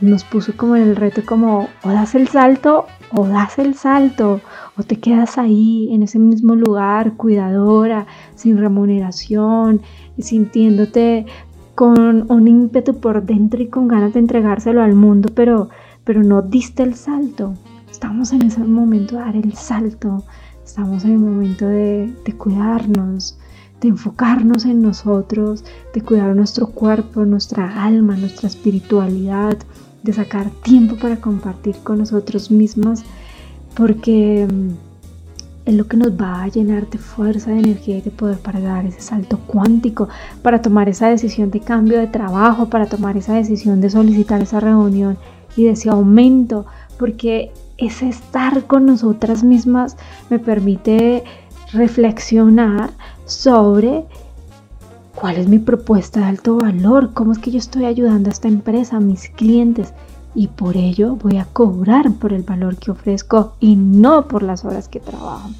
nos 0.00 0.24
puso 0.24 0.56
como 0.56 0.76
en 0.76 0.82
el 0.82 0.96
reto 0.96 1.22
como 1.24 1.68
o 1.82 1.88
das 1.90 2.14
el 2.14 2.28
salto 2.28 2.86
o 3.10 3.26
das 3.26 3.58
el 3.58 3.74
salto 3.74 4.40
o 4.78 4.84
te 4.84 4.96
quedas 4.96 5.38
ahí 5.38 5.88
en 5.92 6.04
ese 6.04 6.18
mismo 6.18 6.54
lugar 6.54 7.14
cuidadora, 7.14 8.06
sin 8.36 8.58
remuneración, 8.58 9.82
sintiéndote 10.18 11.26
con 11.74 12.30
un 12.30 12.48
ímpetu 12.48 12.94
por 12.98 13.24
dentro 13.24 13.60
y 13.60 13.66
con 13.66 13.88
ganas 13.88 14.14
de 14.14 14.20
entregárselo 14.20 14.82
al 14.82 14.94
mundo, 14.94 15.30
pero, 15.34 15.68
pero 16.04 16.22
no 16.22 16.42
diste 16.42 16.84
el 16.84 16.94
salto. 16.94 17.54
Estamos 17.90 18.32
en 18.32 18.42
ese 18.42 18.60
momento 18.60 19.16
de 19.16 19.22
dar 19.22 19.36
el 19.36 19.54
salto, 19.54 20.24
estamos 20.64 21.04
en 21.04 21.12
el 21.12 21.18
momento 21.18 21.66
de, 21.66 22.14
de 22.24 22.32
cuidarnos, 22.34 23.38
de 23.80 23.88
enfocarnos 23.88 24.64
en 24.64 24.82
nosotros, 24.82 25.64
de 25.92 26.02
cuidar 26.02 26.34
nuestro 26.36 26.68
cuerpo, 26.68 27.24
nuestra 27.24 27.82
alma, 27.82 28.16
nuestra 28.16 28.48
espiritualidad, 28.48 29.58
de 30.02 30.12
sacar 30.12 30.50
tiempo 30.62 30.96
para 30.96 31.16
compartir 31.16 31.76
con 31.82 31.98
nosotros 31.98 32.50
mismos, 32.50 33.02
porque 33.78 34.48
es 35.64 35.74
lo 35.74 35.86
que 35.86 35.96
nos 35.96 36.10
va 36.20 36.42
a 36.42 36.48
llenar 36.48 36.90
de 36.90 36.98
fuerza, 36.98 37.52
de 37.52 37.60
energía 37.60 37.98
y 37.98 38.00
de 38.00 38.10
poder 38.10 38.38
para 38.38 38.58
dar 38.58 38.84
ese 38.84 39.00
salto 39.00 39.38
cuántico, 39.46 40.08
para 40.42 40.60
tomar 40.60 40.88
esa 40.88 41.08
decisión 41.08 41.52
de 41.52 41.60
cambio 41.60 42.00
de 42.00 42.08
trabajo, 42.08 42.66
para 42.66 42.86
tomar 42.86 43.16
esa 43.16 43.34
decisión 43.34 43.80
de 43.80 43.88
solicitar 43.88 44.42
esa 44.42 44.58
reunión 44.58 45.16
y 45.56 45.62
de 45.62 45.70
ese 45.70 45.90
aumento, 45.90 46.66
porque 46.98 47.52
ese 47.76 48.08
estar 48.08 48.64
con 48.64 48.84
nosotras 48.84 49.44
mismas 49.44 49.96
me 50.28 50.40
permite 50.40 51.22
reflexionar 51.72 52.90
sobre 53.26 54.06
cuál 55.14 55.36
es 55.36 55.46
mi 55.46 55.60
propuesta 55.60 56.18
de 56.18 56.26
alto 56.26 56.56
valor, 56.56 57.12
cómo 57.14 57.30
es 57.30 57.38
que 57.38 57.52
yo 57.52 57.58
estoy 57.58 57.84
ayudando 57.84 58.28
a 58.28 58.32
esta 58.32 58.48
empresa, 58.48 58.96
a 58.96 59.00
mis 59.00 59.28
clientes, 59.28 59.92
y 60.38 60.46
por 60.46 60.76
ello 60.76 61.16
voy 61.16 61.36
a 61.38 61.46
cobrar 61.46 62.12
por 62.12 62.32
el 62.32 62.44
valor 62.44 62.76
que 62.76 62.92
ofrezco 62.92 63.54
y 63.58 63.74
no 63.74 64.28
por 64.28 64.44
las 64.44 64.64
horas 64.64 64.86
que 64.86 65.00
trabajo. 65.00 65.50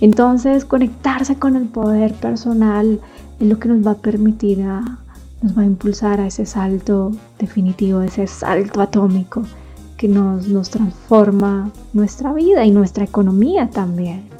Entonces, 0.00 0.64
conectarse 0.64 1.36
con 1.36 1.56
el 1.56 1.66
poder 1.66 2.14
personal 2.14 3.00
es 3.38 3.46
lo 3.46 3.58
que 3.58 3.68
nos 3.68 3.86
va 3.86 3.90
a 3.90 3.96
permitir, 3.96 4.60
nos 4.60 5.58
va 5.58 5.60
a 5.60 5.66
impulsar 5.66 6.20
a 6.20 6.26
ese 6.26 6.46
salto 6.46 7.12
definitivo, 7.38 8.00
ese 8.00 8.26
salto 8.26 8.80
atómico 8.80 9.42
que 9.98 10.08
nos, 10.08 10.48
nos 10.48 10.70
transforma 10.70 11.70
nuestra 11.92 12.32
vida 12.32 12.64
y 12.64 12.70
nuestra 12.70 13.04
economía 13.04 13.68
también. 13.68 14.33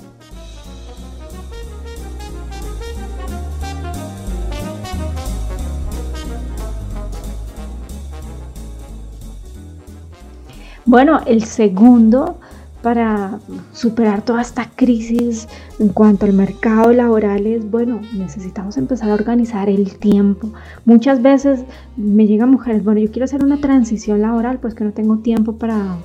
Bueno, 10.94 11.18
el 11.26 11.42
segundo 11.42 12.38
para 12.80 13.40
superar 13.72 14.22
toda 14.22 14.40
esta 14.40 14.70
crisis 14.76 15.48
en 15.80 15.88
cuanto 15.88 16.24
al 16.24 16.34
mercado 16.34 16.92
laboral 16.92 17.48
es, 17.48 17.68
bueno, 17.68 18.00
necesitamos 18.12 18.76
empezar 18.76 19.10
a 19.10 19.14
organizar 19.14 19.68
el 19.68 19.98
tiempo. 19.98 20.52
Muchas 20.84 21.20
veces 21.20 21.64
me 21.96 22.28
llegan 22.28 22.50
mujeres, 22.50 22.84
bueno, 22.84 23.00
yo 23.00 23.10
quiero 23.10 23.24
hacer 23.24 23.42
una 23.42 23.60
transición 23.60 24.22
laboral, 24.22 24.60
pues 24.60 24.76
que 24.76 24.84
no 24.84 24.92
tengo 24.92 25.18
tiempo 25.18 25.54
para 25.54 25.96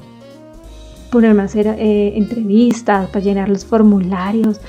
ponerme 1.12 1.44
a 1.44 1.46
hacer 1.46 1.68
eh, 1.68 2.18
entrevistas, 2.18 3.10
para 3.10 3.24
llenar 3.24 3.48
los 3.48 3.66
formularios. 3.66 4.60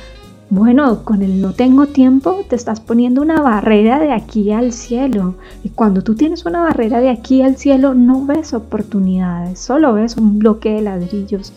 Bueno, 0.51 1.05
con 1.05 1.23
el 1.23 1.41
no 1.41 1.53
tengo 1.53 1.87
tiempo 1.87 2.45
te 2.49 2.57
estás 2.57 2.81
poniendo 2.81 3.23
una 3.23 3.41
barrera 3.41 4.01
de 4.01 4.11
aquí 4.13 4.51
al 4.51 4.73
cielo. 4.73 5.37
Y 5.63 5.69
cuando 5.69 6.03
tú 6.03 6.17
tienes 6.17 6.45
una 6.45 6.61
barrera 6.61 7.01
de 7.01 7.09
aquí 7.09 7.41
al 7.43 7.57
cielo 7.57 7.95
no 7.95 8.27
ves 8.27 8.53
oportunidades, 8.53 9.61
solo 9.61 9.93
ves 9.95 10.17
un 10.17 10.41
bloque 10.41 10.71
de 10.71 10.83
ladrillos 10.83 11.53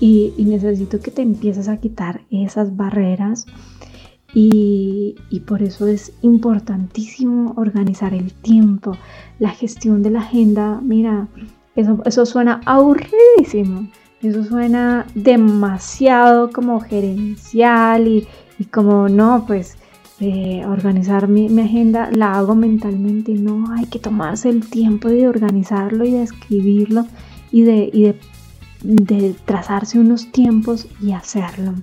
y, 0.00 0.34
necesito 0.36 1.00
que 1.00 1.10
te 1.10 1.22
empieces 1.22 1.68
a 1.68 1.78
quitar 1.78 2.20
esas 2.30 2.76
barreras 2.76 3.46
y, 4.34 5.16
por 5.46 5.62
eso 5.62 5.86
es 5.86 6.12
importantísimo 6.20 7.54
organizar 7.56 8.12
el 8.12 8.34
tiempo, 8.34 8.98
la 9.38 9.48
gestión 9.48 10.02
de 10.02 10.10
la 10.10 10.20
agenda. 10.20 10.78
Mira, 10.82 11.28
eso, 11.74 12.02
eso 12.04 12.26
suena 12.26 12.60
aburridísimo, 12.66 13.88
eso 14.22 14.44
suena 14.44 15.06
demasiado 15.14 16.50
como 16.50 16.80
gerencial 16.80 18.06
y, 18.06 18.28
como 18.70 19.08
no, 19.08 19.44
pues 19.46 19.76
eh, 20.20 20.64
organizar 20.66 21.28
mi, 21.28 21.46
agenda 21.60 22.10
la 22.12 22.34
hago 22.34 22.54
mentalmente. 22.54 23.32
No, 23.32 23.72
hay 23.72 23.86
que 23.86 23.98
tomarse 23.98 24.50
el 24.50 24.68
tiempo 24.68 25.08
de 25.08 25.28
organizarlo 25.28 26.04
y 26.04 26.12
de 26.12 26.22
escribirlo 26.22 27.06
y 27.50 27.62
de, 27.62 27.90
y 27.92 28.02
de 28.04 28.20
de 28.82 29.34
trazarse 29.44 29.98
unos 29.98 30.30
tiempos 30.32 30.86
y 31.00 31.12
hacerlo. 31.12 31.74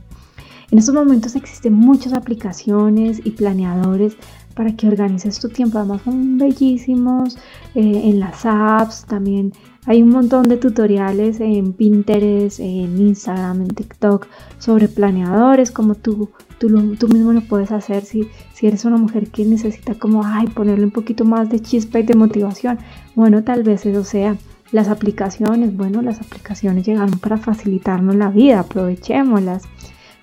En 0.70 0.80
estos 0.80 0.96
momentos 0.96 1.36
existen 1.36 1.74
muchas 1.74 2.14
aplicaciones 2.14 3.22
y 3.24 3.32
planeadores 3.32 4.18
para 4.54 4.76
que 4.76 4.88
organices 4.88 5.40
tu 5.40 5.50
tiempo. 5.50 5.78
Además 5.78 6.02
son 6.04 6.38
bellísimos 6.38 7.38
eh, 7.76 8.02
en 8.04 8.20
las 8.20 8.46
apps. 8.46 9.06
También 9.06 9.54
hay 9.88 10.04
un 10.04 10.10
montón 10.10 10.50
de 10.50 10.58
tutoriales 10.58 11.40
en 11.40 11.72
Pinterest, 11.72 12.60
en 12.60 13.00
Instagram, 13.00 13.62
en 13.62 13.70
TikTok 13.70 14.28
sobre 14.60 14.90
planeadores, 14.90 15.72
como 15.72 15.96
tú, 15.96 16.30
tú, 16.60 16.96
tú 16.98 17.08
mismo 17.08 17.32
lo 17.32 17.40
puedes 17.40 17.72
hacer 17.72 18.04
si, 18.04 18.28
si 18.54 18.68
eres 18.68 18.84
una 18.84 18.98
mujer 18.98 19.30
que 19.30 19.46
necesita 19.46 19.96
como, 19.96 20.26
ay, 20.26 20.48
ponerle 20.48 20.84
un 20.84 20.92
poquito 20.92 21.24
más 21.24 21.50
de 21.50 21.62
chispa 21.62 22.00
y 22.00 22.04
de 22.04 22.16
motivación. 22.16 22.80
Bueno, 23.16 23.46
tal 23.46 23.64
vez 23.64 23.86
eso 23.86 24.04
sea 24.04 24.36
las 24.74 24.90
aplicaciones, 24.90 25.76
bueno, 25.78 26.02
las 26.02 26.20
aplicaciones 26.20 26.86
llegaron 26.86 27.18
para 27.20 27.38
facilitarnos 27.38 28.16
la 28.16 28.30
vida, 28.30 28.60
aprovechémoslas. 28.60 29.64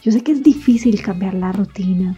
Yo 0.03 0.13
sé 0.13 0.23
que 0.23 0.33
es 0.33 0.43
difícil 0.43 1.01
cambiar 1.01 1.33
la 1.33 1.53
rutina, 1.53 2.17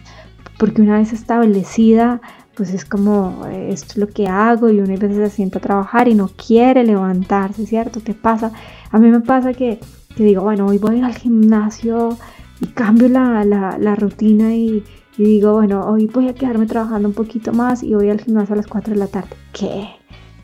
porque 0.57 0.81
una 0.81 0.97
vez 0.97 1.13
establecida, 1.13 2.19
pues 2.57 2.73
es 2.73 2.83
como 2.85 3.45
eh, 3.45 3.69
esto 3.71 3.91
es 3.91 3.97
lo 3.97 4.07
que 4.07 4.27
hago 4.27 4.69
y 4.69 4.79
una 4.79 4.95
vez 4.95 5.15
se 5.15 5.29
sienta 5.29 5.59
a 5.59 5.61
trabajar 5.61 6.07
y 6.07 6.15
no 6.15 6.29
quiere 6.29 6.83
levantarse, 6.83 7.65
¿cierto? 7.65 8.01
¿Te 8.01 8.13
pasa? 8.13 8.51
A 8.91 8.99
mí 8.99 9.09
me 9.09 9.21
pasa 9.21 9.53
que, 9.53 9.79
digo, 10.17 10.41
bueno, 10.41 10.65
hoy 10.65 10.79
voy 10.79 10.95
a 10.95 10.97
ir 10.97 11.03
al 11.05 11.15
gimnasio 11.15 12.17
y 12.59 12.67
cambio 12.67 13.07
la, 13.09 13.95
rutina 13.95 14.55
y, 14.55 14.83
y, 15.17 15.23
digo, 15.23 15.53
bueno, 15.53 15.81
hoy 15.87 16.07
voy 16.07 16.27
a 16.27 16.33
quedarme 16.33 16.65
trabajando 16.65 17.07
un 17.07 17.13
poquito 17.13 17.53
más 17.53 17.83
y 17.83 17.93
voy 17.93 18.09
al 18.09 18.21
gimnasio 18.21 18.53
a 18.53 18.57
las 18.57 18.67
4 18.67 18.93
de 18.93 18.99
la 18.99 19.07
tarde. 19.07 19.29
¿Qué? 19.53 19.87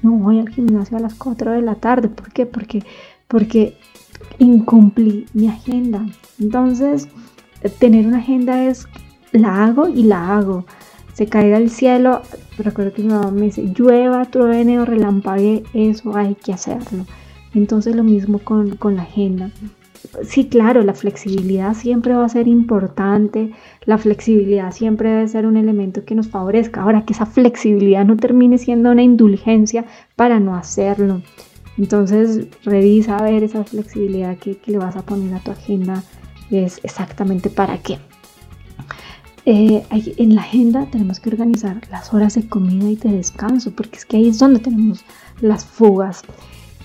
no 0.03 0.12
voy 0.12 0.39
al 0.39 0.50
gimnasio 0.50 0.98
a 0.98 1.00
las 1.00 1.15
4 1.15 1.53
de 1.53 1.62
la 1.62 1.75
tarde. 1.75 2.10
¿Por 2.10 2.32
qué? 2.32 2.46
Porque, 2.46 2.84
porque 3.27 3.77
incumplí 4.38 5.25
mi 5.34 5.48
agenda. 5.48 6.05
Entonces, 6.39 7.08
tener 7.79 8.05
una 8.05 8.17
agenda 8.17 8.65
es, 8.65 8.86
la 9.32 9.65
hago 9.65 9.88
y 9.88 10.03
la 10.03 10.38
hago. 10.38 10.65
Se 11.13 11.27
caiga 11.27 11.58
el 11.58 11.70
cielo, 11.70 12.22
recuerdo 12.58 12.93
que 12.93 13.03
mi 13.03 13.10
mamá 13.10 13.32
me 13.32 13.43
dice, 13.43 13.63
llueva, 13.63 14.25
truene 14.25 14.79
o 14.79 14.86
relampague, 14.86 15.63
eso 15.74 16.15
hay 16.15 16.36
que 16.36 16.53
hacerlo. 16.53 17.05
Entonces 17.53 17.96
lo 17.96 18.03
mismo 18.03 18.39
con, 18.39 18.76
con 18.78 18.95
la 18.95 19.04
agenda 19.04 19.52
sí, 20.23 20.47
claro, 20.47 20.84
la 20.84 20.93
flexibilidad 20.93 21.73
siempre 21.73 22.13
va 22.13 22.26
a 22.26 22.30
ser 22.30 22.47
importante, 22.47 23.52
la 23.86 23.97
flexibilidad 23.97 24.71
siempre 24.71 25.10
debe 25.10 25.28
ser 25.28 25.45
un 25.45 25.58
elemento 25.58 26.06
que 26.06 26.15
nos 26.15 26.30
favorezca. 26.30 26.82
Ahora, 26.82 27.06
que 27.06 27.13
esa 27.13 27.26
flexibilidad 27.26 28.06
no 28.06 28.17
termine 28.17 28.58
siendo 28.58 28.91
una 28.91 29.04
indulgencia 29.04 29.86
para 30.15 30.39
no 30.39 30.56
hacerlo. 30.56 31.21
Entonces, 31.78 32.47
revisa 32.63 33.17
a 33.17 33.23
ver 33.23 33.43
esa 33.43 33.63
flexibilidad 33.63 34.38
que, 34.38 34.60
le 34.65 34.78
vas 34.78 34.95
a 34.95 35.02
poner 35.04 35.34
a 35.34 35.39
tu 35.39 35.52
agenda, 35.52 36.04
es 36.52 36.80
exactamente 36.84 37.49
para 37.49 37.78
qué. 37.80 37.97
Eh, 39.45 39.84
en 39.89 40.36
la 40.36 40.41
agenda 40.41 40.88
tenemos 40.89 41.19
que 41.19 41.29
organizar 41.29 41.82
las 41.91 42.13
horas 42.13 42.36
de 42.36 42.47
comida 42.47 42.89
y 42.89 42.95
de 42.95 43.12
descanso, 43.12 43.71
porque 43.71 43.97
es 43.97 44.06
que 44.06 44.17
ahí 44.17 44.29
es 44.29 44.39
donde 44.39 44.60
tenemos 44.60 45.03
las 45.41 45.65
fugas 45.65 46.23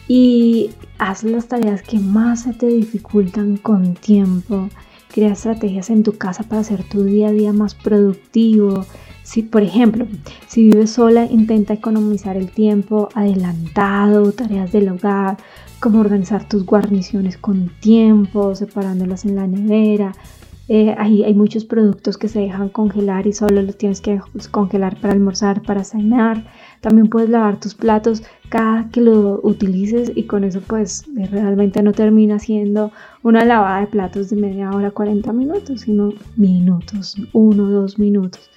y 0.08 0.70
haz 0.98 1.22
las 1.22 1.46
tareas 1.46 1.82
que 1.82 2.00
más 2.00 2.42
se 2.42 2.54
te 2.54 2.66
dificultan 2.66 3.58
con 3.58 3.94
tiempo. 3.94 4.68
Crea 5.12 5.32
estrategias 5.32 5.90
en 5.90 6.02
tu 6.02 6.18
casa 6.18 6.42
para 6.42 6.62
hacer 6.62 6.82
tu 6.82 7.04
día 7.04 7.28
a 7.28 7.32
día 7.32 7.52
más 7.52 7.74
productivo. 7.74 8.84
Si, 9.22 9.42
por 9.42 9.62
ejemplo, 9.62 10.06
si 10.46 10.64
vives 10.64 10.90
sola, 10.90 11.26
intenta 11.26 11.74
economizar 11.74 12.36
el 12.36 12.50
tiempo 12.50 13.10
adelantado, 13.14 14.32
tareas 14.32 14.72
del 14.72 14.88
hogar, 14.88 15.36
como 15.80 16.00
organizar 16.00 16.48
tus 16.48 16.64
guarniciones 16.64 17.36
con 17.36 17.70
tiempo, 17.80 18.54
separándolas 18.54 19.24
en 19.26 19.36
la 19.36 19.46
nevera. 19.46 20.12
Eh, 20.70 20.94
hay, 20.98 21.24
hay, 21.24 21.32
muchos 21.32 21.64
productos 21.64 22.18
que 22.18 22.28
se 22.28 22.40
dejan 22.40 22.68
congelar 22.68 23.26
y 23.26 23.32
solo 23.32 23.62
los 23.62 23.78
tienes 23.78 24.02
que 24.02 24.20
congelar 24.50 25.00
para 25.00 25.14
almorzar, 25.14 25.62
para 25.62 25.82
cenar. 25.82 26.44
También 26.82 27.08
puedes 27.08 27.30
lavar 27.30 27.58
tus 27.58 27.74
platos 27.74 28.22
cada 28.50 28.90
que 28.90 29.00
lo 29.00 29.40
utilices 29.42 30.12
y 30.14 30.24
con 30.24 30.44
eso 30.44 30.60
pues 30.60 31.06
realmente 31.30 31.82
no 31.82 31.92
termina 31.92 32.38
siendo 32.38 32.92
una 33.22 33.46
lavada 33.46 33.80
de 33.80 33.86
platos 33.86 34.28
de 34.28 34.36
media 34.36 34.70
hora, 34.70 34.90
40 34.90 35.32
minutos, 35.32 35.80
sino 35.80 36.12
minutos, 36.36 37.16
uno, 37.32 37.70
dos 37.70 37.98
minutos. 37.98 38.50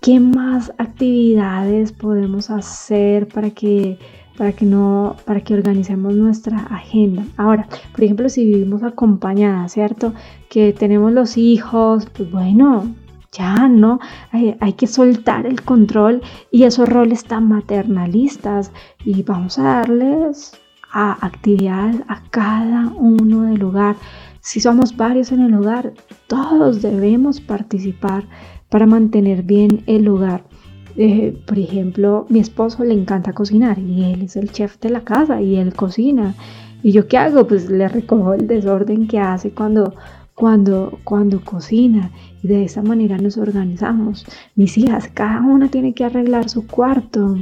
¿Qué 0.00 0.20
más 0.20 0.72
actividades 0.78 1.90
podemos 1.90 2.50
hacer 2.50 3.26
para 3.26 3.50
que 3.50 3.98
para 4.36 4.52
que 4.52 4.64
no 4.66 5.16
para 5.24 5.40
que 5.40 5.54
organicemos 5.54 6.14
nuestra 6.14 6.58
agenda. 6.58 7.24
Ahora, 7.36 7.68
por 7.92 8.04
ejemplo, 8.04 8.28
si 8.28 8.44
vivimos 8.44 8.82
acompañadas, 8.82 9.72
¿cierto? 9.72 10.12
Que 10.48 10.72
tenemos 10.72 11.12
los 11.12 11.36
hijos, 11.36 12.06
pues 12.14 12.30
bueno, 12.30 12.94
ya 13.34 13.68
no, 13.68 13.98
hay, 14.30 14.72
que 14.74 14.86
soltar 14.86 15.46
el 15.46 15.62
control 15.62 16.22
y 16.50 16.62
esos 16.62 16.88
roles 16.88 17.24
tan 17.24 17.48
maternalistas 17.48 18.70
y 19.04 19.22
vamos 19.22 19.58
a 19.58 19.64
darles 19.64 20.52
a 20.92 21.26
actividades 21.26 22.00
a 22.06 22.22
cada 22.30 22.92
uno 22.96 23.42
del 23.42 23.62
hogar. 23.64 23.96
Si 24.40 24.60
somos 24.60 24.96
varios 24.96 25.32
en 25.32 25.40
el 25.40 25.54
hogar, 25.54 25.94
todos 26.28 26.80
debemos 26.80 27.40
participar 27.40 28.24
para 28.68 28.86
mantener 28.86 29.42
bien 29.42 29.82
el 29.86 30.06
hogar. 30.06 30.44
Eh, 30.96 31.36
por 31.46 31.58
ejemplo, 31.58 32.26
mi 32.28 32.38
esposo 32.40 32.84
le 32.84 32.94
encanta 32.94 33.32
cocinar 33.32 33.78
y 33.78 34.04
él 34.04 34.22
es 34.22 34.36
el 34.36 34.50
chef 34.52 34.78
de 34.80 34.90
la 34.90 35.00
casa 35.00 35.40
y 35.40 35.56
él 35.56 35.74
cocina. 35.74 36.34
¿Y 36.82 36.92
yo 36.92 37.08
qué 37.08 37.18
hago? 37.18 37.46
Pues 37.46 37.68
le 37.68 37.88
recojo 37.88 38.34
el 38.34 38.46
desorden 38.46 39.08
que 39.08 39.18
hace 39.18 39.50
cuando 39.50 39.94
cuando, 40.34 40.98
cuando 41.04 41.40
cocina 41.44 42.10
y 42.42 42.48
de 42.48 42.64
esa 42.64 42.82
manera 42.82 43.18
nos 43.18 43.38
organizamos. 43.38 44.26
Mis 44.56 44.76
hijas, 44.76 45.08
cada 45.12 45.40
una 45.40 45.68
tiene 45.68 45.94
que 45.94 46.04
arreglar 46.04 46.48
su 46.48 46.66
cuarto. 46.66 47.36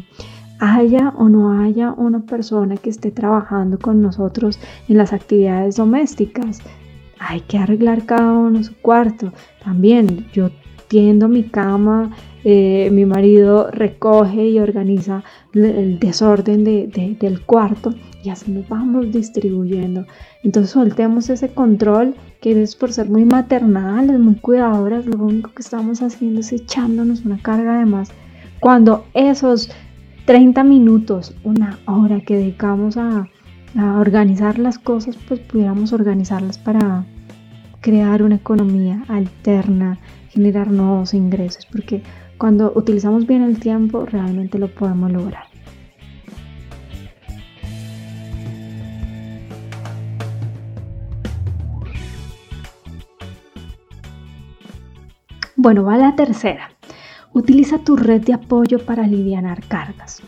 Haya 0.61 1.12
o 1.17 1.29
no 1.29 1.61
haya 1.61 1.93
una 1.93 2.21
persona 2.21 2.77
que 2.77 2.91
esté 2.91 3.11
trabajando 3.11 3.79
con 3.79 4.01
nosotros 4.01 4.61
en 4.88 4.99
las 4.99 5.12
actividades 5.12 5.77
domésticas, 5.77 6.61
hay 7.19 7.41
que 7.41 7.59
arreglar 7.59 8.05
cada 8.05 8.33
uno 8.33 8.62
su 8.62 8.77
cuarto. 8.77 9.33
También 9.65 10.27
yo 10.33 10.51
tiendo 10.88 11.29
mi 11.29 11.45
cama, 11.45 12.11
eh, 12.45 12.91
mi 12.93 13.05
marido 13.05 13.71
recoge 13.71 14.49
y 14.49 14.59
organiza 14.59 15.23
el 15.55 15.99
desorden 15.99 16.65
del 16.65 17.41
cuarto 17.47 17.95
y 18.23 18.31
así 18.31 18.51
nos 18.51 18.69
vamos 18.69 19.13
distribuyendo. 19.13 20.07
Entonces 20.43 20.73
soltemos 20.73 21.31
ese 21.31 21.53
control 21.53 22.15
que 22.41 22.63
es 22.63 22.75
por 22.75 22.93
ser 22.93 23.09
muy 23.09 23.25
maternales, 23.25 24.19
muy 24.19 24.35
cuidadoras, 24.37 25.07
lo 25.07 25.19
único 25.19 25.53
que 25.53 25.63
estamos 25.63 26.03
haciendo 26.03 26.41
es 26.41 26.53
echándonos 26.53 27.25
una 27.25 27.39
carga 27.39 27.79
de 27.79 27.87
más. 27.87 28.11
Cuando 28.61 29.05
esos 29.15 29.71
30 30.27 30.65
minutos, 30.65 31.35
una 31.45 31.79
hora 31.87 32.21
que 32.21 32.37
dedicamos 32.37 32.97
a, 32.97 33.29
a 33.77 33.99
organizar 33.99 34.59
las 34.59 34.79
cosas, 34.79 35.17
pues 35.29 35.41
pudiéramos 35.41 35.93
organizarlas 35.93 36.59
para 36.59 37.05
crear 37.81 38.23
una 38.23 38.37
economía 38.37 39.05
alterna, 39.09 39.99
generar 40.31 40.71
nuevos 40.71 41.15
ingresos, 41.15 41.67
porque 41.67 42.03
cuando 42.43 42.73
utilizamos 42.75 43.25
bien 43.25 43.43
el 43.43 43.61
tiempo, 43.61 44.05
realmente 44.05 44.59
lo 44.59 44.67
podemos 44.67 45.13
lograr. 45.13 45.45
Bueno, 55.55 55.85
va 55.85 55.97
la 55.97 56.17
tercera. 56.17 56.71
Utiliza 57.33 57.79
tu 57.79 57.95
red 57.95 58.23
de 58.23 58.33
apoyo 58.33 58.85
para 58.85 59.05
aliviar 59.05 59.65
cargas. 59.69 60.21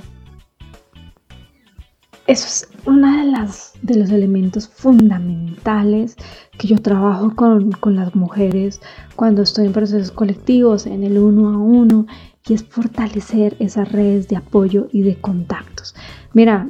Eso 2.26 2.46
es 2.46 2.68
uno 2.86 3.18
de, 3.18 3.30
las, 3.30 3.74
de 3.82 3.96
los 3.96 4.10
elementos 4.10 4.66
fundamentales 4.66 6.16
que 6.58 6.68
yo 6.68 6.78
trabajo 6.78 7.34
con, 7.36 7.72
con, 7.72 7.96
las 7.96 8.14
mujeres 8.14 8.80
cuando 9.14 9.42
estoy 9.42 9.66
en 9.66 9.74
procesos 9.74 10.10
colectivos, 10.10 10.86
en 10.86 11.04
el 11.04 11.18
uno 11.18 11.50
a 11.50 11.58
uno, 11.58 12.06
y 12.48 12.54
es 12.54 12.64
fortalecer 12.64 13.56
esas 13.58 13.92
redes 13.92 14.28
de 14.28 14.36
apoyo 14.36 14.88
y 14.90 15.02
de 15.02 15.16
contactos. 15.16 15.94
Mira, 16.32 16.66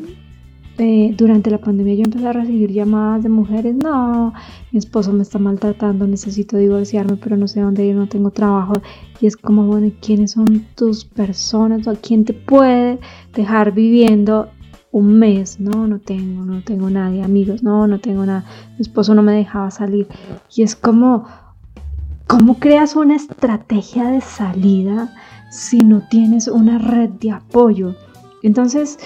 eh, 0.77 1.15
durante 1.17 1.53
la 1.53 1.59
pandemia 1.59 1.95
yo 1.95 2.03
empecé 2.05 2.27
a 2.27 2.33
recibir 2.33 2.73
llamadas 2.73 3.23
de 3.23 3.29
mujeres, 3.29 3.77
no, 3.77 4.33
mi 4.73 4.79
esposo 4.81 5.13
me 5.13 5.23
está 5.23 5.39
maltratando, 5.39 6.05
necesito 6.09 6.57
divorciarme, 6.57 7.17
pero 7.17 7.37
no 7.37 7.47
sé 7.47 7.61
dónde 7.61 7.87
ir, 7.87 7.95
no 7.95 8.09
tengo 8.09 8.33
trabajo. 8.33 8.73
Y 9.21 9.29
es 9.29 9.37
como, 9.37 9.67
bueno, 9.67 9.93
¿quiénes 10.01 10.33
son 10.33 10.67
tus 10.75 11.05
personas? 11.05 11.87
¿O 11.87 11.95
quién 11.95 12.25
te 12.25 12.33
puede 12.33 12.99
dejar 13.35 13.73
viviendo 13.73 14.49
un 14.95 15.19
mes? 15.19 15.59
No, 15.59 15.89
no 15.89 15.99
tengo, 15.99 16.45
no 16.45 16.63
tengo 16.63 16.89
nadie, 16.89 17.25
amigos, 17.25 17.65
no, 17.65 17.89
no 17.89 17.99
tengo 17.99 18.25
nada. 18.25 18.45
Mi 18.79 18.83
esposo 18.83 19.13
no 19.15 19.25
me 19.25 19.33
dejaba 19.33 19.73
salir. 19.73 20.07
Y 20.55 20.63
es 20.63 20.77
como, 20.77 21.27
¿cómo 22.29 22.61
creas 22.61 22.95
una 22.95 23.17
estrategia 23.17 24.07
de 24.07 24.21
salida 24.21 25.13
si 25.51 25.83
no 25.83 26.07
tienes 26.09 26.47
una 26.47 26.79
red 26.79 27.11
de 27.11 27.33
apoyo? 27.33 27.97
Entonces, 28.45 29.01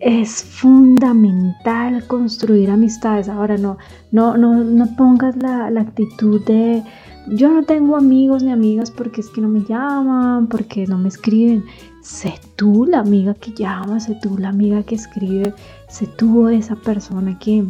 es 0.00 0.44
fundamental 0.44 2.06
construir 2.06 2.70
amistades. 2.70 3.30
Ahora 3.30 3.56
no, 3.56 3.78
no, 4.10 4.36
no, 4.36 4.62
no 4.62 4.96
pongas 4.96 5.34
la, 5.36 5.70
la, 5.70 5.80
actitud 5.80 6.44
de 6.44 6.82
yo 7.28 7.50
no 7.50 7.62
tengo 7.62 7.96
amigos 7.96 8.42
ni 8.42 8.52
amigas 8.52 8.90
porque 8.90 9.22
es 9.22 9.30
que 9.30 9.40
no 9.40 9.48
me 9.48 9.64
llaman, 9.64 10.48
porque 10.48 10.86
no 10.86 10.98
me 10.98 11.08
escriben. 11.08 11.64
Sé 12.02 12.34
tú 12.56 12.84
la 12.84 12.98
amiga 12.98 13.34
que 13.34 13.52
llama, 13.52 14.00
sé 14.00 14.18
tú 14.20 14.36
la 14.38 14.48
amiga 14.48 14.82
que 14.82 14.96
escribe, 14.96 15.54
sé 15.88 16.06
tú 16.06 16.48
esa 16.48 16.76
persona 16.76 17.38
que, 17.38 17.64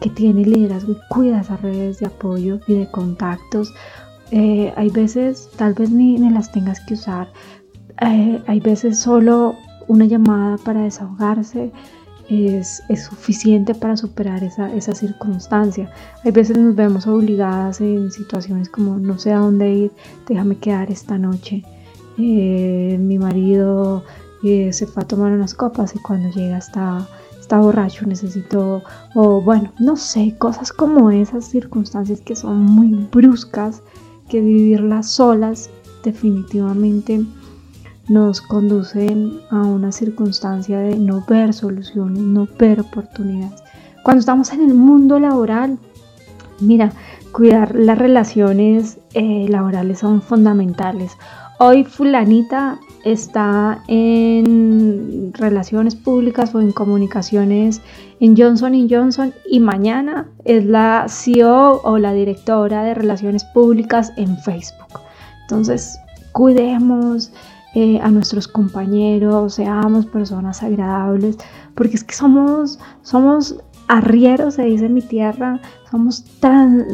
que 0.00 0.10
tiene 0.10 0.44
liderazgo 0.44 0.92
y 0.92 0.98
cuida 1.08 1.40
esas 1.40 1.60
redes 1.62 1.98
de 2.00 2.06
apoyo 2.06 2.58
y 2.66 2.74
de 2.74 2.90
contactos. 2.90 3.72
Eh, 4.30 4.72
hay 4.76 4.90
veces, 4.90 5.48
tal 5.56 5.74
vez 5.74 5.90
ni, 5.90 6.18
ni 6.18 6.30
las 6.30 6.50
tengas 6.50 6.80
que 6.80 6.94
usar. 6.94 7.28
Eh, 8.00 8.42
hay 8.46 8.60
veces 8.60 8.98
solo 8.98 9.54
una 9.88 10.06
llamada 10.06 10.56
para 10.58 10.82
desahogarse 10.82 11.70
es, 12.28 12.82
suficiente 13.08 13.74
para 13.74 13.96
superar 13.96 14.42
esa, 14.42 14.94
circunstancia. 14.94 15.90
Hay 16.24 16.32
veces 16.32 16.56
nos 16.56 16.74
vemos 16.74 17.06
obligadas 17.06 17.80
en 17.80 18.10
situaciones 18.10 18.68
como 18.68 18.98
no 18.98 19.18
sé 19.18 19.32
a 19.32 19.38
dónde 19.38 19.72
ir, 19.72 19.92
déjame 20.26 20.56
quedar 20.56 20.90
esta 20.90 21.18
noche. 21.18 21.62
Eh, 22.18 22.96
mi 22.98 23.18
marido 23.18 24.04
eh, 24.42 24.72
se 24.72 24.86
fue 24.86 25.02
a 25.02 25.06
tomar 25.06 25.32
unas 25.32 25.54
copas 25.54 25.94
y 25.94 25.98
cuando 25.98 26.30
llega 26.30 26.58
está, 26.58 27.06
está 27.38 27.58
borracho, 27.58 28.06
necesito, 28.06 28.82
o 29.14 29.40
bueno, 29.40 29.72
no 29.78 29.96
sé, 29.96 30.34
cosas 30.38 30.72
como 30.72 31.10
esas 31.10 31.46
circunstancias 31.46 32.20
que 32.20 32.36
son 32.36 32.62
muy 32.62 32.92
bruscas, 33.12 33.82
que 34.28 34.40
vivirlas 34.40 35.10
solas 35.10 35.70
definitivamente 36.02 37.24
nos 38.08 38.40
conducen 38.40 39.40
a 39.50 39.56
una 39.56 39.90
circunstancia 39.90 40.78
de 40.78 40.96
no 40.96 41.24
ver 41.28 41.52
soluciones, 41.52 42.22
no 42.22 42.48
ver 42.58 42.80
oportunidades. 42.80 43.60
Cuando 44.02 44.20
estamos 44.20 44.52
en 44.52 44.62
el 44.62 44.74
mundo 44.74 45.18
laboral, 45.18 45.78
mira, 46.60 46.92
cuidar 47.32 47.74
las 47.74 47.98
relaciones 47.98 48.98
eh, 49.14 49.46
laborales 49.48 49.98
son 49.98 50.22
fundamentales. 50.22 51.12
Hoy 51.58 51.84
fulanita 51.84 52.78
está 53.02 53.82
en 53.88 55.32
relaciones 55.32 55.94
públicas 55.94 56.54
o 56.54 56.60
en 56.60 56.70
comunicaciones 56.70 57.80
en 58.20 58.36
Johnson 58.36 58.74
Johnson 58.90 59.32
y 59.48 59.60
mañana 59.60 60.28
es 60.44 60.66
la 60.66 61.06
CEO 61.08 61.80
o 61.82 61.96
la 61.96 62.12
directora 62.12 62.82
de 62.82 62.92
relaciones 62.92 63.42
públicas 63.54 64.12
en 64.18 64.36
Facebook. 64.40 65.00
Entonces, 65.42 65.98
cuidemos 66.32 67.32
eh, 67.74 68.00
a 68.02 68.10
nuestros 68.10 68.48
compañeros, 68.48 69.54
seamos 69.54 70.04
personas 70.04 70.62
agradables, 70.62 71.38
porque 71.74 71.96
es 71.96 72.04
que 72.04 72.14
somos, 72.14 72.78
somos 73.00 73.56
arrieros, 73.88 74.54
se 74.54 74.64
dice 74.64 74.86
en 74.86 74.94
mi 74.94 75.02
tierra, 75.02 75.60
somos, 75.90 76.24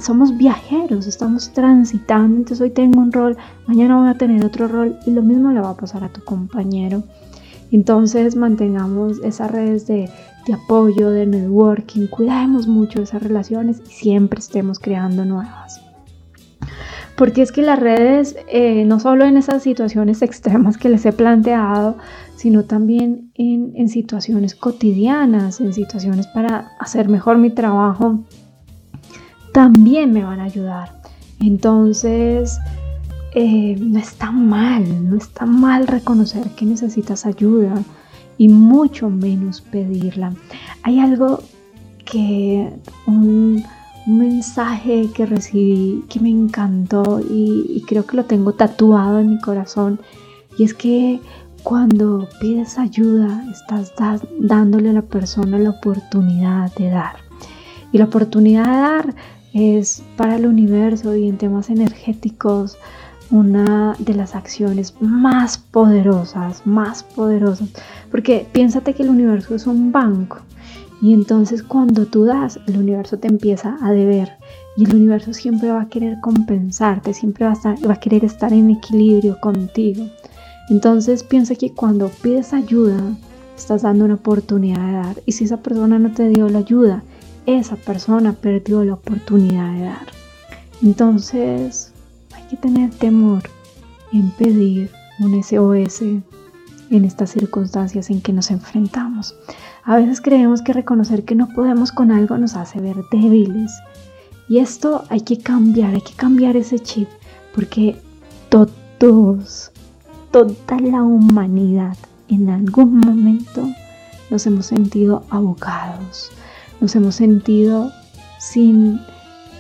somos 0.01 0.37
viajeros, 0.37 1.07
estamos 1.07 1.51
transitando, 1.53 2.37
entonces 2.37 2.61
hoy 2.61 2.71
tengo 2.71 3.01
un 3.01 3.13
rol, 3.13 3.37
mañana 3.67 3.99
voy 3.99 4.09
a 4.09 4.15
tener 4.19 4.45
otro 4.45 4.69
rol 4.69 4.99
y 5.07 5.11
lo 5.11 5.23
mismo 5.23 5.51
le 5.53 5.61
va 5.61 5.71
a 5.71 5.77
pasar 5.77 6.05
a 6.05 6.09
tu 6.09 6.23
compañero. 6.23 7.03
Entonces 7.71 8.37
mantengamos 8.37 9.19
esas 9.21 9.51
redes 9.51 9.87
de, 9.87 10.11
de 10.47 10.53
apoyo, 10.53 11.11
de 11.11 11.27
networking, 11.27 12.07
cuidemos 12.07 12.67
mucho 12.67 13.01
esas 13.01 13.23
relaciones 13.23 13.81
y 13.87 13.91
siempre 13.91 14.41
estemos 14.41 14.79
creando 14.79 15.25
nuevas. 15.25 15.81
Porque 17.17 17.43
es 17.43 17.53
que 17.53 17.63
las 17.63 17.79
redes, 17.79 18.37
eh, 18.49 18.85
no 18.85 18.99
solo 18.99 19.25
en 19.25 19.37
esas 19.37 19.63
situaciones 19.63 20.23
extremas 20.23 20.77
que 20.77 20.89
les 20.89 21.07
he 21.07 21.13
planteado, 21.13 21.97
sino 22.43 22.65
también 22.65 23.31
en, 23.35 23.89
situaciones 23.89 24.57
cotidianas, 24.57 25.61
en 25.61 25.73
situaciones 25.73 26.27
para 26.27 26.73
hacer 26.81 27.09
mejor 27.09 27.39
mi 27.39 27.51
trabajo, 27.51 28.25
también 29.53 30.13
me 30.13 30.25
van 30.25 30.41
a 30.41 30.45
ayudar. 30.45 31.01
Entonces, 31.39 32.59
eh, 33.37 33.77
no 33.79 33.97
está 34.01 34.33
mal, 34.33 35.09
no 35.09 35.17
está 35.17 35.47
mal 35.47 35.87
reconocer 35.87 36.51
que 36.57 36.65
necesitas 36.65 37.27
ayuda 37.27 37.81
y 38.39 38.49
mucho 38.49 39.09
menos 39.09 39.61
pedirla. 39.61 40.33
Hay 40.83 40.99
algo 40.99 41.45
que 42.05 42.73
un 43.07 43.63
un 44.07 44.19
mensaje 44.19 45.09
que 45.15 45.27
recibí 45.27 46.05
que 46.09 46.19
me 46.19 46.31
encantó 46.31 47.21
y, 47.21 47.85
creo 47.87 48.05
que 48.05 48.17
lo 48.17 48.25
tengo 48.25 48.53
tatuado 48.53 49.21
en 49.21 49.31
mi 49.31 49.39
corazón. 49.39 50.01
Y 50.59 50.65
es 50.65 50.75
que 50.75 51.21
cuando 51.63 52.29
pides 52.41 52.79
ayuda, 52.79 53.45
estás 53.51 53.93
dándole 54.39 54.91
a 54.91 54.95
la 54.95 55.03
persona 55.03 55.59
la 55.59 55.71
oportunidad 55.71 56.73
de 56.75 56.91
dar. 56.91 57.17
Y 57.93 57.99
la 57.99 58.05
oportunidad 58.05 58.65
de 58.65 58.71
dar 58.71 59.15
es 59.53 60.03
para 60.17 60.37
el 60.37 60.47
universo 60.47 61.15
y 61.15 61.29
en 61.29 61.39
temas 61.39 61.71
energéticos 61.71 62.79
una 63.31 63.95
de 63.99 64.15
las 64.15 64.35
acciones 64.35 64.95
más 65.01 65.59
poderosas, 65.59 66.67
más 66.67 67.03
poderosas. 67.03 67.69
Porque 68.11 68.47
piénsate 68.53 68.95
que 68.95 69.03
el 69.03 69.11
universo 69.11 69.55
es 69.55 69.67
un 69.67 69.93
banco 69.93 70.39
y 71.01 71.15
entonces 71.15 71.63
cuando 71.63 72.07
tú 72.07 72.25
das, 72.25 72.61
el 72.69 72.79
universo 72.79 73.19
te 73.19 73.29
empieza 73.29 73.77
a 73.83 73.91
deber 73.91 74.31
y 74.77 74.85
el 74.85 74.95
universo 74.95 75.33
siempre 75.33 75.71
va 75.71 75.83
a 75.83 75.89
querer 75.89 76.21
compensarte, 76.21 77.13
siempre 77.13 77.45
va 77.45 77.53
a, 77.53 77.87
va 77.87 77.95
a 77.95 78.01
querer 78.01 78.25
estar 78.25 78.53
en 78.53 78.71
equilibrio 78.71 79.39
contigo. 79.41 80.07
Entonces 80.69 81.23
piensa 81.23 81.55
que 81.55 81.73
cuando 81.73 82.09
pides 82.09 82.53
ayuda, 82.53 83.17
estás 83.57 83.83
dando 83.83 84.05
una 84.05 84.15
oportunidad 84.15 84.87
de 84.87 84.93
dar. 84.93 85.23
Y 85.27 85.33
si 85.33 85.45
esa 85.45 85.59
persona 85.59 85.99
no 85.99 86.13
te 86.13 86.29
dio 86.29 86.49
la 86.49 86.61
ayuda, 86.61 87.03
esa 87.47 87.77
persona 87.77 88.33
perdió 88.33 88.85
la 88.85 88.95
oportunidad 88.95 89.73
de 89.73 89.81
dar. 89.83 90.07
Entonces 90.83 91.93
hay 92.35 92.45
que 92.49 92.57
tener 92.57 92.91
temor 92.91 93.43
en 94.13 94.31
pedir 94.33 94.91
un 95.21 95.43
SOS 95.43 96.03
en 96.91 97.05
estas 97.05 97.31
circunstancias 97.31 98.11
en 98.11 98.21
que 98.21 98.33
nos 98.33 98.51
enfrentamos. 98.51 99.35
A 99.85 99.97
veces 99.97 100.21
creemos 100.21 100.63
que 100.63 100.73
reconocer 100.73 101.25
que 101.25 101.35
no 101.35 101.49
podemos 101.49 101.91
con 101.91 102.13
algo 102.13 102.37
nos 102.39 102.55
hace 102.55 102.81
ver 102.81 102.97
débiles. 103.11 103.73
Y 104.49 104.59
esto 104.59 105.05
hay 105.09 105.23
que 105.23 105.39
cambiar, 105.39 105.95
hay 105.95 106.01
que 106.03 106.15
cambiar 106.15 106.57
ese 106.57 106.79
chip, 106.79 107.09
porque 107.55 107.97
todos, 108.99 109.72
toda 110.33 110.81
la 110.81 111.03
humanidad 111.03 111.97
en 112.29 112.49
algún 112.49 113.01
momento 113.01 113.69
nos 114.31 114.47
hemos 114.47 114.67
sentido 114.67 115.25
abocados, 115.29 116.31
nos 116.81 116.97
hemos 116.97 117.17
sentido 117.17 117.93
sin 118.39 118.99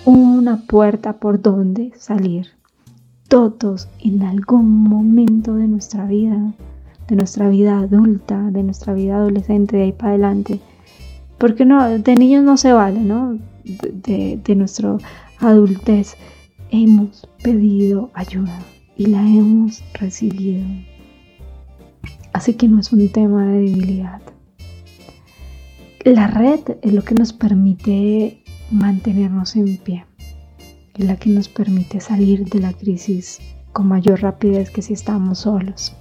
una 0.06 0.62
puerta 0.66 1.12
por 1.12 1.42
donde 1.42 1.92
salir. 1.98 2.48
Todos 3.28 3.88
en 4.00 4.22
algún 4.22 4.82
momento 4.84 5.54
de 5.54 5.68
nuestra 5.68 6.06
vida 6.06 6.54
de 7.08 7.16
nuestra 7.16 7.50
vida 7.50 7.78
adulta, 7.78 8.50
de 8.50 8.62
nuestra 8.62 8.94
vida 8.94 9.16
adolescente, 9.16 9.76
de 9.76 9.82
ahí 9.82 9.92
para 9.92 10.10
adelante. 10.10 10.60
Porque 11.36 11.66
no, 11.66 11.98
de 11.98 12.16
niños 12.16 12.44
no 12.44 12.56
se 12.56 12.72
vale, 12.72 13.00
¿no? 13.00 13.38
De, 13.64 14.40
de, 14.42 14.54
nuestra 14.54 14.96
adultez 15.38 16.16
hemos 16.70 17.28
pedido 17.42 18.10
ayuda 18.14 18.58
y 19.02 19.06
la 19.06 19.20
hemos 19.20 19.82
recibido. 19.94 20.64
Así 22.32 22.54
que 22.54 22.68
no 22.68 22.78
es 22.78 22.92
un 22.92 23.08
tema 23.08 23.46
de 23.46 23.62
debilidad. 23.62 24.22
La 26.04 26.28
red 26.28 26.60
es 26.82 26.92
lo 26.92 27.02
que 27.02 27.16
nos 27.16 27.32
permite 27.32 28.44
mantenernos 28.70 29.56
en 29.56 29.76
pie, 29.76 30.04
es 30.94 31.04
la 31.04 31.16
que 31.16 31.30
nos 31.30 31.48
permite 31.48 32.00
salir 32.00 32.44
de 32.44 32.60
la 32.60 32.72
crisis 32.72 33.40
con 33.72 33.88
mayor 33.88 34.22
rapidez 34.22 34.70
que 34.70 34.82
si 34.82 34.92
estamos 34.92 35.40
solos. 35.40 35.96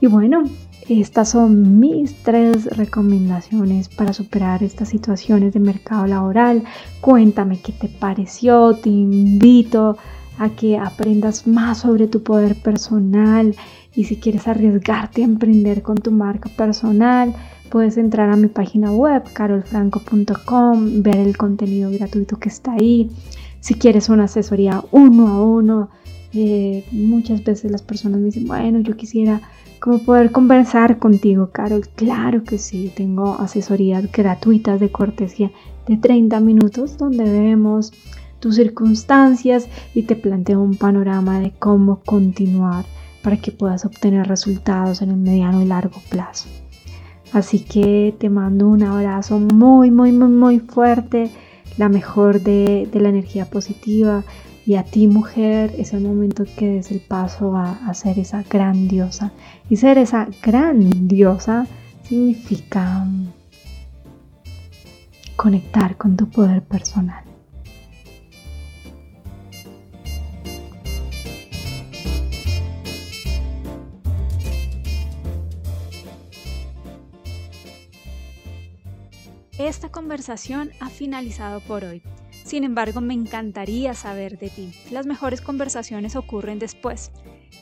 Y 0.00 0.06
bueno, 0.06 0.44
estas 0.88 1.30
son 1.30 1.78
mis 1.78 2.14
tres 2.22 2.64
recomendaciones 2.74 3.90
para 3.90 4.14
superar 4.14 4.62
estas 4.62 4.88
situaciones 4.88 5.52
de 5.52 5.60
mercado 5.60 6.06
laboral. 6.06 6.64
Cuéntame 7.02 7.60
qué 7.60 7.72
te 7.72 7.88
pareció, 7.88 8.74
te 8.74 8.88
invito 8.88 9.90
a 9.90 10.17
que 10.56 10.78
aprendas 10.78 11.46
más 11.46 11.78
sobre 11.78 12.06
tu 12.06 12.22
poder 12.22 12.54
personal 12.54 13.56
y 13.94 14.04
si 14.04 14.16
quieres 14.16 14.46
arriesgarte 14.46 15.22
a 15.22 15.24
emprender 15.24 15.82
con 15.82 15.96
tu 15.96 16.12
marca 16.12 16.48
personal, 16.50 17.34
puedes 17.70 17.96
entrar 17.96 18.30
a 18.30 18.36
mi 18.36 18.46
página 18.46 18.92
web 18.92 19.24
carolfranco.com, 19.32 21.02
ver 21.02 21.16
el 21.16 21.36
contenido 21.36 21.90
gratuito 21.90 22.38
que 22.38 22.48
está 22.48 22.72
ahí. 22.74 23.10
Si 23.60 23.74
quieres 23.74 24.08
una 24.08 24.24
asesoría 24.24 24.84
uno 24.92 25.28
a 25.28 25.42
uno, 25.42 25.90
eh, 26.32 26.84
muchas 26.92 27.42
veces 27.42 27.72
las 27.72 27.82
personas 27.82 28.20
me 28.20 28.26
dicen, 28.26 28.46
bueno, 28.46 28.78
yo 28.80 28.96
quisiera 28.96 29.40
como 29.80 29.98
poder 29.98 30.30
conversar 30.30 30.98
contigo, 30.98 31.50
Carol. 31.50 31.88
Claro 31.96 32.44
que 32.44 32.58
sí, 32.58 32.92
tengo 32.94 33.34
asesorías 33.40 34.10
gratuitas 34.12 34.78
de 34.80 34.90
cortesía 34.90 35.50
de 35.86 35.96
30 35.96 36.38
minutos 36.40 36.98
donde 36.98 37.24
vemos 37.24 37.92
tus 38.40 38.56
circunstancias 38.56 39.68
y 39.94 40.02
te 40.02 40.16
planteo 40.16 40.60
un 40.60 40.76
panorama 40.76 41.40
de 41.40 41.52
cómo 41.58 42.00
continuar 42.00 42.84
para 43.22 43.36
que 43.36 43.52
puedas 43.52 43.84
obtener 43.84 44.26
resultados 44.28 45.02
en 45.02 45.10
el 45.10 45.16
mediano 45.16 45.60
y 45.62 45.66
largo 45.66 46.00
plazo. 46.08 46.48
Así 47.32 47.60
que 47.60 48.14
te 48.18 48.30
mando 48.30 48.68
un 48.68 48.82
abrazo 48.82 49.38
muy, 49.38 49.90
muy, 49.90 50.12
muy, 50.12 50.28
muy 50.28 50.60
fuerte, 50.60 51.30
la 51.76 51.88
mejor 51.88 52.40
de, 52.40 52.88
de 52.90 53.00
la 53.00 53.10
energía 53.10 53.44
positiva 53.44 54.24
y 54.66 54.74
a 54.74 54.82
ti 54.82 55.06
mujer 55.06 55.74
es 55.78 55.92
el 55.92 56.02
momento 56.02 56.44
que 56.56 56.68
des 56.68 56.90
el 56.90 57.00
paso 57.00 57.56
a, 57.56 57.72
a 57.88 57.94
ser 57.94 58.18
esa 58.18 58.42
grandiosa. 58.42 59.32
Y 59.70 59.76
ser 59.76 59.96
esa 59.96 60.28
grandiosa 60.42 61.66
significa 62.02 63.06
conectar 65.36 65.96
con 65.96 66.16
tu 66.16 66.28
poder 66.28 66.62
personal. 66.62 67.27
Esta 79.58 79.88
conversación 79.88 80.70
ha 80.78 80.88
finalizado 80.88 81.58
por 81.58 81.82
hoy. 81.82 82.00
Sin 82.44 82.62
embargo, 82.62 83.00
me 83.00 83.14
encantaría 83.14 83.92
saber 83.92 84.38
de 84.38 84.50
ti. 84.50 84.72
Las 84.92 85.04
mejores 85.04 85.40
conversaciones 85.40 86.14
ocurren 86.14 86.60
después. 86.60 87.10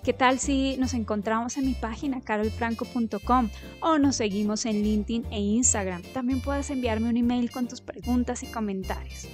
¿Qué 0.05 0.13
tal 0.13 0.39
si 0.39 0.77
nos 0.77 0.93
encontramos 0.93 1.57
en 1.57 1.65
mi 1.65 1.73
página 1.73 2.21
carolfranco.com 2.21 3.49
o 3.81 3.97
nos 3.97 4.17
seguimos 4.17 4.67
en 4.67 4.83
LinkedIn 4.83 5.25
e 5.31 5.41
Instagram? 5.41 6.03
También 6.13 6.43
puedes 6.43 6.69
enviarme 6.69 7.09
un 7.09 7.17
email 7.17 7.51
con 7.51 7.67
tus 7.67 7.81
preguntas 7.81 8.43
y 8.43 8.47
comentarios. 8.49 9.27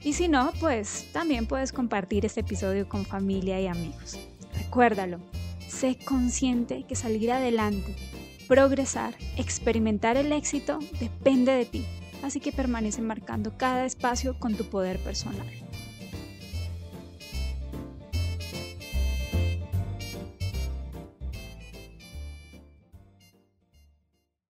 Y 0.00 0.12
si 0.12 0.28
no, 0.28 0.52
pues 0.60 1.08
también 1.12 1.46
puedes 1.46 1.72
compartir 1.72 2.24
este 2.24 2.40
episodio 2.40 2.88
con 2.88 3.04
familia 3.04 3.60
y 3.60 3.66
amigos. 3.66 4.16
Recuérdalo, 4.54 5.18
sé 5.66 5.98
consciente 5.98 6.84
que 6.86 6.94
salir 6.94 7.32
adelante, 7.32 7.96
progresar, 8.48 9.14
experimentar 9.36 10.16
el 10.16 10.32
éxito 10.32 10.78
depende 11.00 11.52
de 11.52 11.64
ti 11.64 11.86
así 12.22 12.40
que 12.40 12.52
permanece 12.52 13.02
marcando 13.02 13.56
cada 13.56 13.84
espacio 13.84 14.38
con 14.38 14.54
tu 14.54 14.64
poder 14.64 14.98
personal. 14.98 15.46